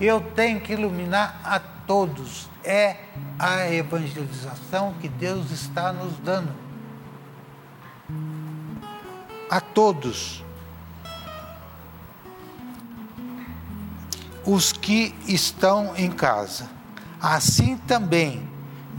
Eu 0.00 0.20
tenho 0.20 0.60
que 0.60 0.74
iluminar 0.74 1.40
a 1.42 1.58
todos. 1.58 2.48
É 2.66 2.96
a 3.38 3.70
evangelização 3.70 4.94
que 4.94 5.08
Deus 5.08 5.52
está 5.52 5.92
nos 5.92 6.18
dando. 6.18 6.52
A 9.48 9.60
todos. 9.60 10.44
Os 14.44 14.72
que 14.72 15.14
estão 15.28 15.94
em 15.96 16.10
casa. 16.10 16.68
Assim 17.20 17.76
também 17.76 18.48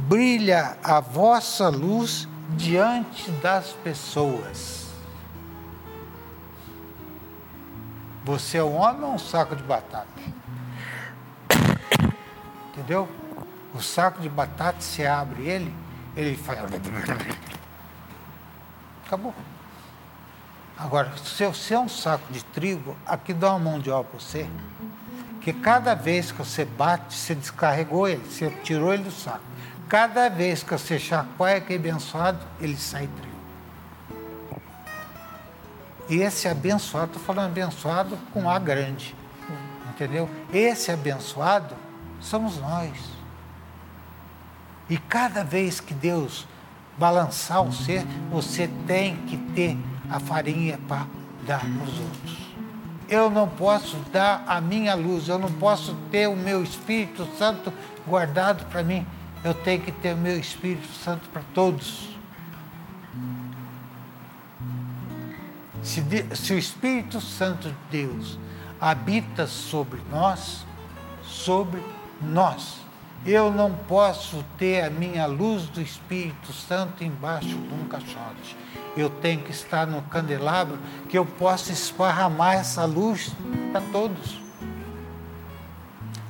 brilha 0.08 0.78
a 0.82 1.02
vossa 1.02 1.68
luz 1.68 2.26
diante 2.52 3.30
das 3.32 3.74
pessoas. 3.84 4.88
Você 8.24 8.58
é 8.58 8.64
um 8.64 8.76
homem 8.76 9.04
ou 9.04 9.14
um 9.14 9.20
saco 9.20 9.58
de 9.58 9.64
batata? 9.64 10.08
Entendeu? 12.72 13.10
O 13.78 13.82
saco 13.82 14.20
de 14.20 14.28
batata, 14.28 14.82
você 14.82 15.06
abre 15.06 15.44
ele, 15.44 15.72
ele 16.16 16.36
faz. 16.36 16.60
Acabou. 19.06 19.36
Agora, 20.76 21.14
se 21.24 21.46
você 21.46 21.76
é 21.76 21.80
um 21.80 21.88
saco 21.88 22.34
de 22.34 22.44
trigo, 22.44 22.98
aqui 23.06 23.36
dá 23.36 23.52
uma 23.52 23.60
mão 23.60 23.80
de 23.80 23.92
obra 23.92 24.10
para 24.10 24.20
você. 24.20 24.50
Que 25.42 25.54
cada 25.54 25.94
vez 25.94 26.32
que 26.32 26.40
você 26.40 26.66
bate, 26.66 27.14
você 27.14 27.36
descarregou 27.36 28.08
ele, 28.08 28.24
você 28.26 28.50
tirou 28.64 28.92
ele 28.92 29.04
do 29.04 29.12
saco. 29.12 29.44
Cada 29.88 30.28
vez 30.28 30.64
que 30.64 30.72
você 30.72 30.98
chacoalha 30.98 31.58
aquele 31.58 31.88
abençoado, 31.88 32.40
ele 32.60 32.76
sai 32.76 33.08
trigo. 33.08 33.38
E 36.10 36.16
esse 36.18 36.48
abençoado, 36.48 37.12
estou 37.12 37.22
falando 37.22 37.52
abençoado 37.52 38.18
com 38.34 38.50
A 38.50 38.58
grande. 38.58 39.16
Entendeu? 39.92 40.28
Esse 40.52 40.92
abençoado 40.92 41.76
somos 42.20 42.58
nós. 42.58 43.17
E 44.90 44.98
cada 44.98 45.44
vez 45.44 45.80
que 45.80 45.94
Deus 45.94 46.48
balançar 46.98 47.62
o 47.62 47.72
ser, 47.72 48.04
você 48.32 48.70
tem 48.88 49.16
que 49.26 49.38
ter 49.38 49.78
a 50.10 50.20
farinha 50.20 50.80
para 50.88 51.06
dar 51.46 51.60
para 51.60 51.84
os 51.84 52.00
outros. 52.00 52.48
Eu 53.10 53.30
não 53.30 53.48
posso 53.48 53.96
dar 54.12 54.44
a 54.48 54.60
minha 54.60 54.94
luz, 54.96 55.30
eu 55.30 55.40
não 55.40 55.52
posso 55.52 55.96
ter 56.12 56.28
o 56.28 56.36
meu 56.36 56.64
Espírito 56.64 57.28
Santo 57.38 57.72
guardado 58.06 58.66
para 58.66 58.84
mim. 58.84 59.06
Eu 59.44 59.54
tenho 59.54 59.82
que 59.82 59.92
ter 59.92 60.14
o 60.14 60.18
meu 60.18 60.38
Espírito 60.38 60.88
Santo 61.04 61.30
para 61.30 61.42
todos. 61.54 62.10
Se, 65.82 66.04
se 66.36 66.54
o 66.54 66.58
Espírito 66.58 67.22
Santo 67.22 67.70
de 67.70 68.04
Deus 68.04 68.38
habita 68.80 69.48
sobre 69.48 70.02
nós, 70.12 70.66
sobre 71.24 71.82
nós, 72.22 72.87
eu 73.26 73.52
não 73.52 73.74
posso 73.74 74.44
ter 74.58 74.84
a 74.84 74.90
minha 74.90 75.26
luz 75.26 75.64
do 75.64 75.82
Espírito 75.82 76.54
Santo 76.54 77.04
embaixo 77.04 77.48
de 77.48 77.74
um 77.74 77.88
caixote. 77.88 78.58
Eu 78.96 79.10
tenho 79.10 79.42
que 79.42 79.52
estar 79.52 79.86
no 79.86 80.02
candelabro 80.04 80.80
que 81.10 81.18
eu 81.18 81.26
possa 81.26 81.72
esparramar 81.72 82.56
essa 82.56 82.86
luz 82.86 83.32
para 83.72 83.82
todos. 83.92 84.40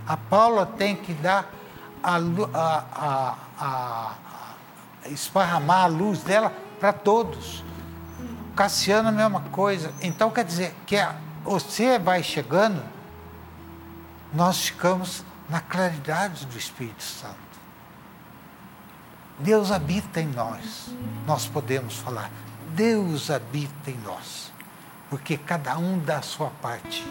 A 0.07 0.17
Paula 0.17 0.65
tem 0.65 0.95
que 0.95 1.13
dar 1.13 1.51
a, 2.01 2.17
a, 2.53 2.83
a, 2.93 3.35
a 3.59 5.09
esparramar 5.09 5.83
a 5.83 5.87
luz 5.87 6.21
dela 6.23 6.51
para 6.79 6.93
todos. 6.93 7.63
Cassiano, 8.55 9.09
a 9.09 9.11
mesma 9.11 9.41
coisa. 9.51 9.91
Então, 10.01 10.31
quer 10.31 10.43
dizer 10.43 10.75
que 10.85 10.97
você 11.43 11.99
vai 11.99 12.23
chegando, 12.23 12.81
nós 14.33 14.67
ficamos 14.67 15.23
na 15.49 15.61
claridade 15.61 16.45
do 16.45 16.57
Espírito 16.57 17.03
Santo. 17.03 17.35
Deus 19.39 19.71
habita 19.71 20.19
em 20.19 20.27
nós. 20.27 20.89
Nós 21.25 21.47
podemos 21.47 21.95
falar, 21.95 22.31
Deus 22.73 23.29
habita 23.29 23.91
em 23.91 23.97
nós. 24.03 24.51
Porque 25.09 25.37
cada 25.37 25.77
um 25.77 25.99
dá 25.99 26.17
a 26.17 26.21
sua 26.21 26.49
parte. 26.49 27.05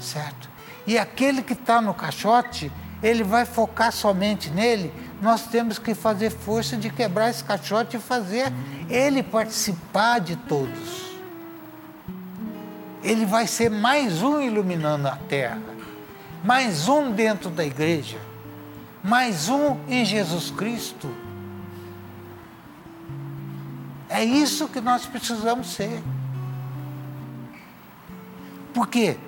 Certo? 0.00 0.48
E 0.86 0.98
aquele 0.98 1.42
que 1.42 1.52
está 1.52 1.80
no 1.80 1.94
caixote, 1.94 2.72
ele 3.02 3.22
vai 3.22 3.44
focar 3.44 3.92
somente 3.92 4.50
nele. 4.50 4.92
Nós 5.20 5.46
temos 5.46 5.78
que 5.78 5.94
fazer 5.94 6.30
força 6.30 6.76
de 6.76 6.90
quebrar 6.90 7.30
esse 7.30 7.44
caixote 7.44 7.96
e 7.96 8.00
fazer 8.00 8.52
ele 8.88 9.22
participar 9.22 10.18
de 10.18 10.34
todos. 10.34 11.10
Ele 13.02 13.24
vai 13.24 13.46
ser 13.46 13.70
mais 13.70 14.22
um 14.22 14.40
iluminando 14.40 15.06
a 15.08 15.16
terra 15.16 15.79
mais 16.42 16.88
um 16.88 17.12
dentro 17.12 17.50
da 17.50 17.64
igreja, 17.64 18.18
mais 19.02 19.48
um 19.48 19.78
em 19.88 20.04
Jesus 20.04 20.50
Cristo. 20.50 21.14
É 24.08 24.24
isso 24.24 24.68
que 24.68 24.80
nós 24.80 25.06
precisamos 25.06 25.72
ser. 25.72 26.02
Por 28.74 28.88
quê? 28.88 29.18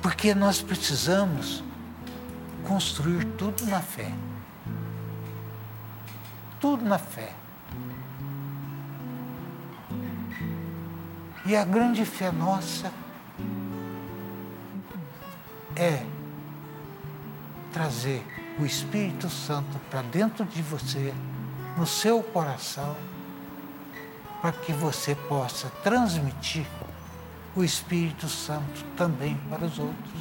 Porque 0.00 0.34
nós 0.34 0.62
precisamos 0.62 1.62
construir 2.66 3.24
tudo 3.36 3.66
na 3.66 3.80
fé. 3.80 4.12
Tudo 6.60 6.84
na 6.84 6.98
fé. 6.98 7.32
E 11.44 11.56
a 11.56 11.64
grande 11.64 12.04
fé 12.04 12.30
nossa 12.30 12.92
é 15.76 16.04
trazer 17.72 18.24
o 18.58 18.64
Espírito 18.64 19.28
Santo 19.28 19.78
para 19.90 20.02
dentro 20.02 20.44
de 20.44 20.60
você, 20.62 21.14
no 21.76 21.86
seu 21.86 22.22
coração, 22.22 22.96
para 24.42 24.52
que 24.52 24.72
você 24.72 25.14
possa 25.14 25.68
transmitir 25.82 26.66
o 27.54 27.62
Espírito 27.62 28.28
Santo 28.28 28.84
também 28.96 29.36
para 29.48 29.64
os 29.64 29.78
outros. 29.78 30.20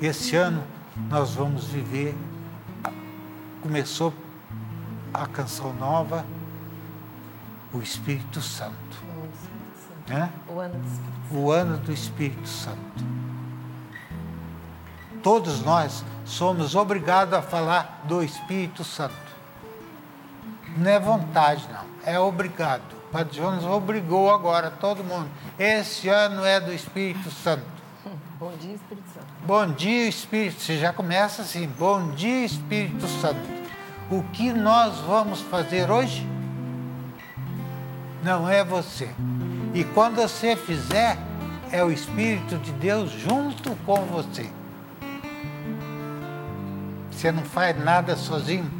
Esse 0.00 0.34
ano 0.34 0.64
nós 1.08 1.34
vamos 1.34 1.66
viver, 1.66 2.14
começou 3.62 4.14
a 5.12 5.26
canção 5.26 5.72
nova, 5.74 6.24
o 7.72 7.80
Espírito 7.80 8.40
Santo. 8.40 9.09
Né? 10.10 10.28
O 10.48 10.58
ano 10.58 10.74
do 10.74 10.82
Espírito 10.82 11.28
Santo. 11.28 11.38
O 11.38 11.50
ano 11.52 11.76
do 11.78 11.92
Espírito 11.92 12.48
Santo. 12.48 13.04
Todos 15.22 15.62
nós 15.62 16.04
somos 16.24 16.74
obrigados 16.74 17.32
a 17.32 17.40
falar 17.40 18.02
do 18.04 18.20
Espírito 18.20 18.82
Santo. 18.82 19.14
Não 20.76 20.90
é 20.90 20.98
vontade, 20.98 21.64
não. 21.72 21.84
É 22.04 22.18
obrigado. 22.18 22.82
O 22.92 23.12
Padre 23.12 23.36
Jonas 23.36 23.64
obrigou 23.64 24.34
agora 24.34 24.70
todo 24.70 25.04
mundo. 25.04 25.28
Esse 25.56 26.08
ano 26.08 26.44
é 26.44 26.58
do 26.58 26.72
Espírito 26.72 27.30
Santo. 27.30 27.62
Bom 28.40 28.52
dia, 28.60 28.74
Espírito 28.74 29.08
Santo. 29.14 29.26
Bom 29.46 29.72
dia, 29.72 30.08
Espírito. 30.08 30.60
Você 30.60 30.78
já 30.78 30.92
começa 30.92 31.42
assim. 31.42 31.68
Bom 31.78 32.10
dia, 32.10 32.44
Espírito 32.44 33.06
Santo. 33.06 33.40
O 34.10 34.24
que 34.32 34.52
nós 34.52 34.96
vamos 35.00 35.40
fazer 35.40 35.88
hoje? 35.88 36.26
Não 38.24 38.48
é 38.48 38.64
você. 38.64 39.08
E 39.72 39.84
quando 39.84 40.16
você 40.16 40.56
fizer, 40.56 41.16
é 41.70 41.84
o 41.84 41.92
Espírito 41.92 42.58
de 42.58 42.72
Deus 42.72 43.10
junto 43.10 43.76
com 43.86 44.04
você. 44.06 44.50
Você 47.10 47.30
não 47.30 47.44
faz 47.44 47.78
nada 47.82 48.16
sozinho. 48.16 48.70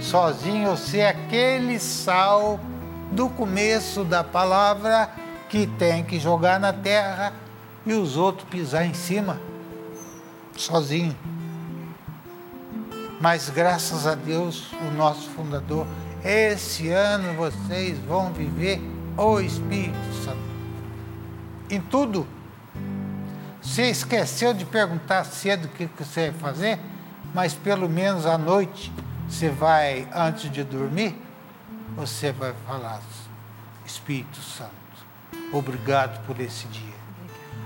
Sozinho 0.00 0.70
você 0.70 0.98
é 0.98 1.08
aquele 1.10 1.78
sal 1.78 2.58
do 3.12 3.28
começo 3.28 4.02
da 4.02 4.24
palavra 4.24 5.08
que 5.48 5.66
tem 5.66 6.02
que 6.02 6.18
jogar 6.18 6.58
na 6.58 6.72
terra 6.72 7.32
e 7.86 7.92
os 7.92 8.16
outros 8.16 8.48
pisar 8.48 8.86
em 8.86 8.94
cima, 8.94 9.38
sozinho. 10.56 11.14
Mas 13.20 13.50
graças 13.50 14.04
a 14.06 14.16
Deus, 14.16 14.72
o 14.72 14.90
nosso 14.96 15.30
fundador, 15.30 15.86
esse 16.24 16.88
ano 16.88 17.34
vocês 17.34 17.98
vão 17.98 18.32
viver 18.32 18.80
o 19.16 19.40
Espírito 19.40 20.12
Santo. 20.24 20.38
Em 21.70 21.80
tudo. 21.80 22.26
Você 23.60 23.90
esqueceu 23.90 24.52
de 24.52 24.64
perguntar 24.64 25.24
cedo 25.24 25.66
o 25.66 25.68
que 25.68 25.88
você 25.96 26.30
vai 26.30 26.40
fazer, 26.40 26.80
mas 27.32 27.54
pelo 27.54 27.88
menos 27.88 28.26
à 28.26 28.36
noite 28.36 28.92
você 29.28 29.48
vai, 29.48 30.08
antes 30.12 30.50
de 30.50 30.64
dormir, 30.64 31.16
você 31.96 32.32
vai 32.32 32.52
falar, 32.66 33.00
Espírito 33.86 34.40
Santo, 34.40 34.72
obrigado 35.52 36.24
por 36.26 36.40
esse 36.40 36.66
dia. 36.66 37.02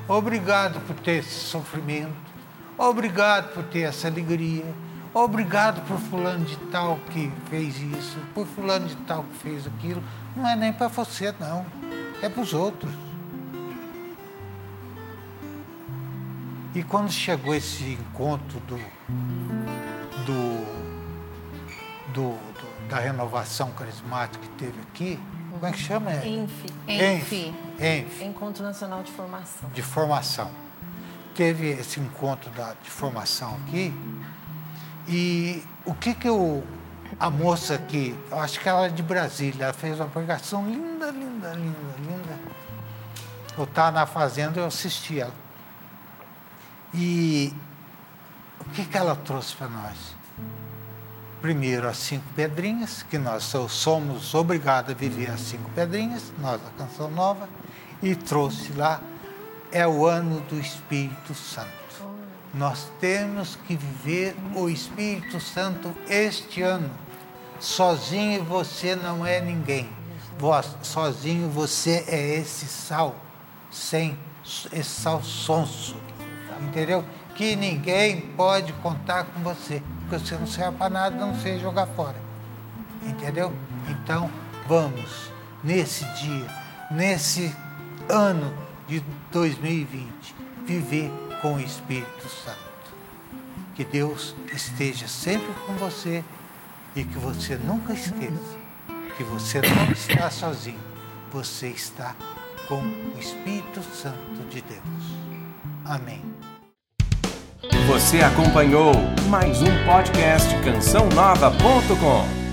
Obrigado 0.08 0.80
por 0.86 0.94
ter 0.96 1.18
esse 1.18 1.40
sofrimento. 1.46 2.14
Obrigado 2.78 3.52
por 3.54 3.64
ter 3.64 3.80
essa 3.80 4.06
alegria. 4.06 4.64
Obrigado 5.12 5.80
por 5.88 5.98
fulano 5.98 6.44
de 6.44 6.56
tal 6.70 6.98
que 7.10 7.32
fez 7.48 7.80
isso, 7.80 8.18
por 8.34 8.46
fulano 8.46 8.86
de 8.86 8.96
tal 8.98 9.24
que 9.24 9.38
fez 9.38 9.66
aquilo. 9.66 10.02
Não 10.36 10.46
é 10.46 10.54
nem 10.54 10.72
para 10.72 10.88
você, 10.88 11.34
não. 11.40 11.64
É 12.22 12.28
para 12.28 12.42
os 12.42 12.52
outros. 12.52 12.92
E 16.74 16.82
quando 16.82 17.10
chegou 17.10 17.54
esse 17.54 17.84
encontro 17.84 18.60
do, 18.60 18.76
do, 20.26 20.66
do, 22.12 22.30
do 22.32 22.88
da 22.88 22.98
renovação 22.98 23.70
carismática 23.72 24.38
que 24.38 24.48
teve 24.50 24.80
aqui, 24.82 25.20
como 25.50 25.66
é 25.66 25.72
que 25.72 25.78
chama? 25.78 26.12
ENF. 26.12 26.66
ENF. 26.86 27.54
ENF. 27.80 28.24
Encontro 28.24 28.62
Nacional 28.62 29.02
de 29.02 29.10
Formação. 29.10 29.70
De 29.70 29.82
formação. 29.82 30.50
Teve 31.34 31.70
esse 31.70 31.98
encontro 31.98 32.50
da, 32.50 32.74
de 32.74 32.90
formação 32.90 33.58
aqui. 33.64 33.92
E 35.08 35.62
o 35.86 35.94
que 35.94 36.14
que 36.14 36.28
eu, 36.28 36.62
a 37.18 37.30
moça 37.30 37.74
aqui, 37.74 38.18
eu 38.30 38.38
acho 38.38 38.60
que 38.60 38.68
ela 38.68 38.86
é 38.86 38.88
de 38.88 39.02
Brasília, 39.02 39.64
ela 39.64 39.72
fez 39.72 39.98
uma 39.98 40.08
pregação 40.08 40.66
linda, 40.66 41.10
linda, 41.10 41.52
linda, 41.52 41.94
linda. 41.98 42.38
Eu 43.56 43.64
estava 43.64 43.92
na 43.92 44.06
fazenda, 44.06 44.60
eu 44.60 44.66
assisti 44.66 45.20
ela. 45.20 45.34
E 46.92 47.52
o 48.60 48.64
que 48.70 48.84
que 48.84 48.96
ela 48.96 49.16
trouxe 49.16 49.54
para 49.56 49.68
nós? 49.68 50.16
primeiro 51.46 51.88
as 51.88 51.98
cinco 51.98 52.24
pedrinhas, 52.34 53.04
que 53.04 53.16
nós 53.18 53.54
somos 53.68 54.34
obrigados 54.34 54.90
a 54.90 54.94
viver 54.94 55.30
as 55.30 55.40
cinco 55.42 55.70
pedrinhas, 55.70 56.32
nós 56.40 56.60
a 56.66 56.70
canção 56.76 57.08
nova, 57.08 57.48
e 58.02 58.16
trouxe 58.16 58.72
lá, 58.72 59.00
é 59.70 59.86
o 59.86 60.06
ano 60.06 60.40
do 60.40 60.58
Espírito 60.58 61.34
Santo. 61.34 61.85
Nós 62.56 62.90
temos 62.98 63.56
que 63.66 63.76
viver 63.76 64.34
o 64.54 64.68
Espírito 64.68 65.38
Santo 65.38 65.94
este 66.08 66.62
ano. 66.62 66.90
Sozinho 67.60 68.42
você 68.44 68.96
não 68.96 69.26
é 69.26 69.40
ninguém. 69.40 69.88
Sozinho 70.82 71.50
você 71.50 72.04
é 72.08 72.38
esse 72.38 72.66
sal, 72.66 73.14
sem 73.70 74.18
esse 74.72 74.84
sal 74.84 75.22
sonso. 75.22 75.96
Entendeu? 76.62 77.04
Que 77.34 77.54
ninguém 77.54 78.22
pode 78.22 78.72
contar 78.74 79.24
com 79.24 79.40
você 79.40 79.82
porque 80.08 80.24
você 80.24 80.36
não 80.36 80.46
serve 80.46 80.78
para 80.78 80.88
nada, 80.88 81.16
não 81.16 81.38
sei 81.38 81.58
jogar 81.58 81.86
fora. 81.88 82.16
Entendeu? 83.02 83.52
Então, 83.88 84.30
vamos, 84.66 85.30
nesse 85.62 86.04
dia, 86.14 86.46
nesse 86.90 87.54
ano 88.08 88.52
de 88.86 89.04
2020, 89.30 90.34
viver 90.64 91.25
com 91.42 91.54
o 91.54 91.60
Espírito 91.60 92.28
Santo. 92.28 92.56
Que 93.74 93.84
Deus 93.84 94.34
esteja 94.52 95.06
sempre 95.06 95.52
com 95.66 95.74
você 95.74 96.24
e 96.94 97.04
que 97.04 97.18
você 97.18 97.56
nunca 97.56 97.92
esqueça 97.92 98.66
que 99.16 99.24
você 99.24 99.60
não 99.62 99.92
está 99.92 100.30
sozinho, 100.30 100.78
você 101.32 101.68
está 101.68 102.14
com 102.68 102.80
o 102.80 103.18
Espírito 103.18 103.82
Santo 103.82 104.42
de 104.50 104.60
Deus. 104.60 104.82
Amém. 105.84 106.22
Você 107.86 108.20
acompanhou 108.20 108.92
mais 109.28 109.62
um 109.62 109.84
podcast 109.86 110.54
cançãonova.com. 110.62 112.45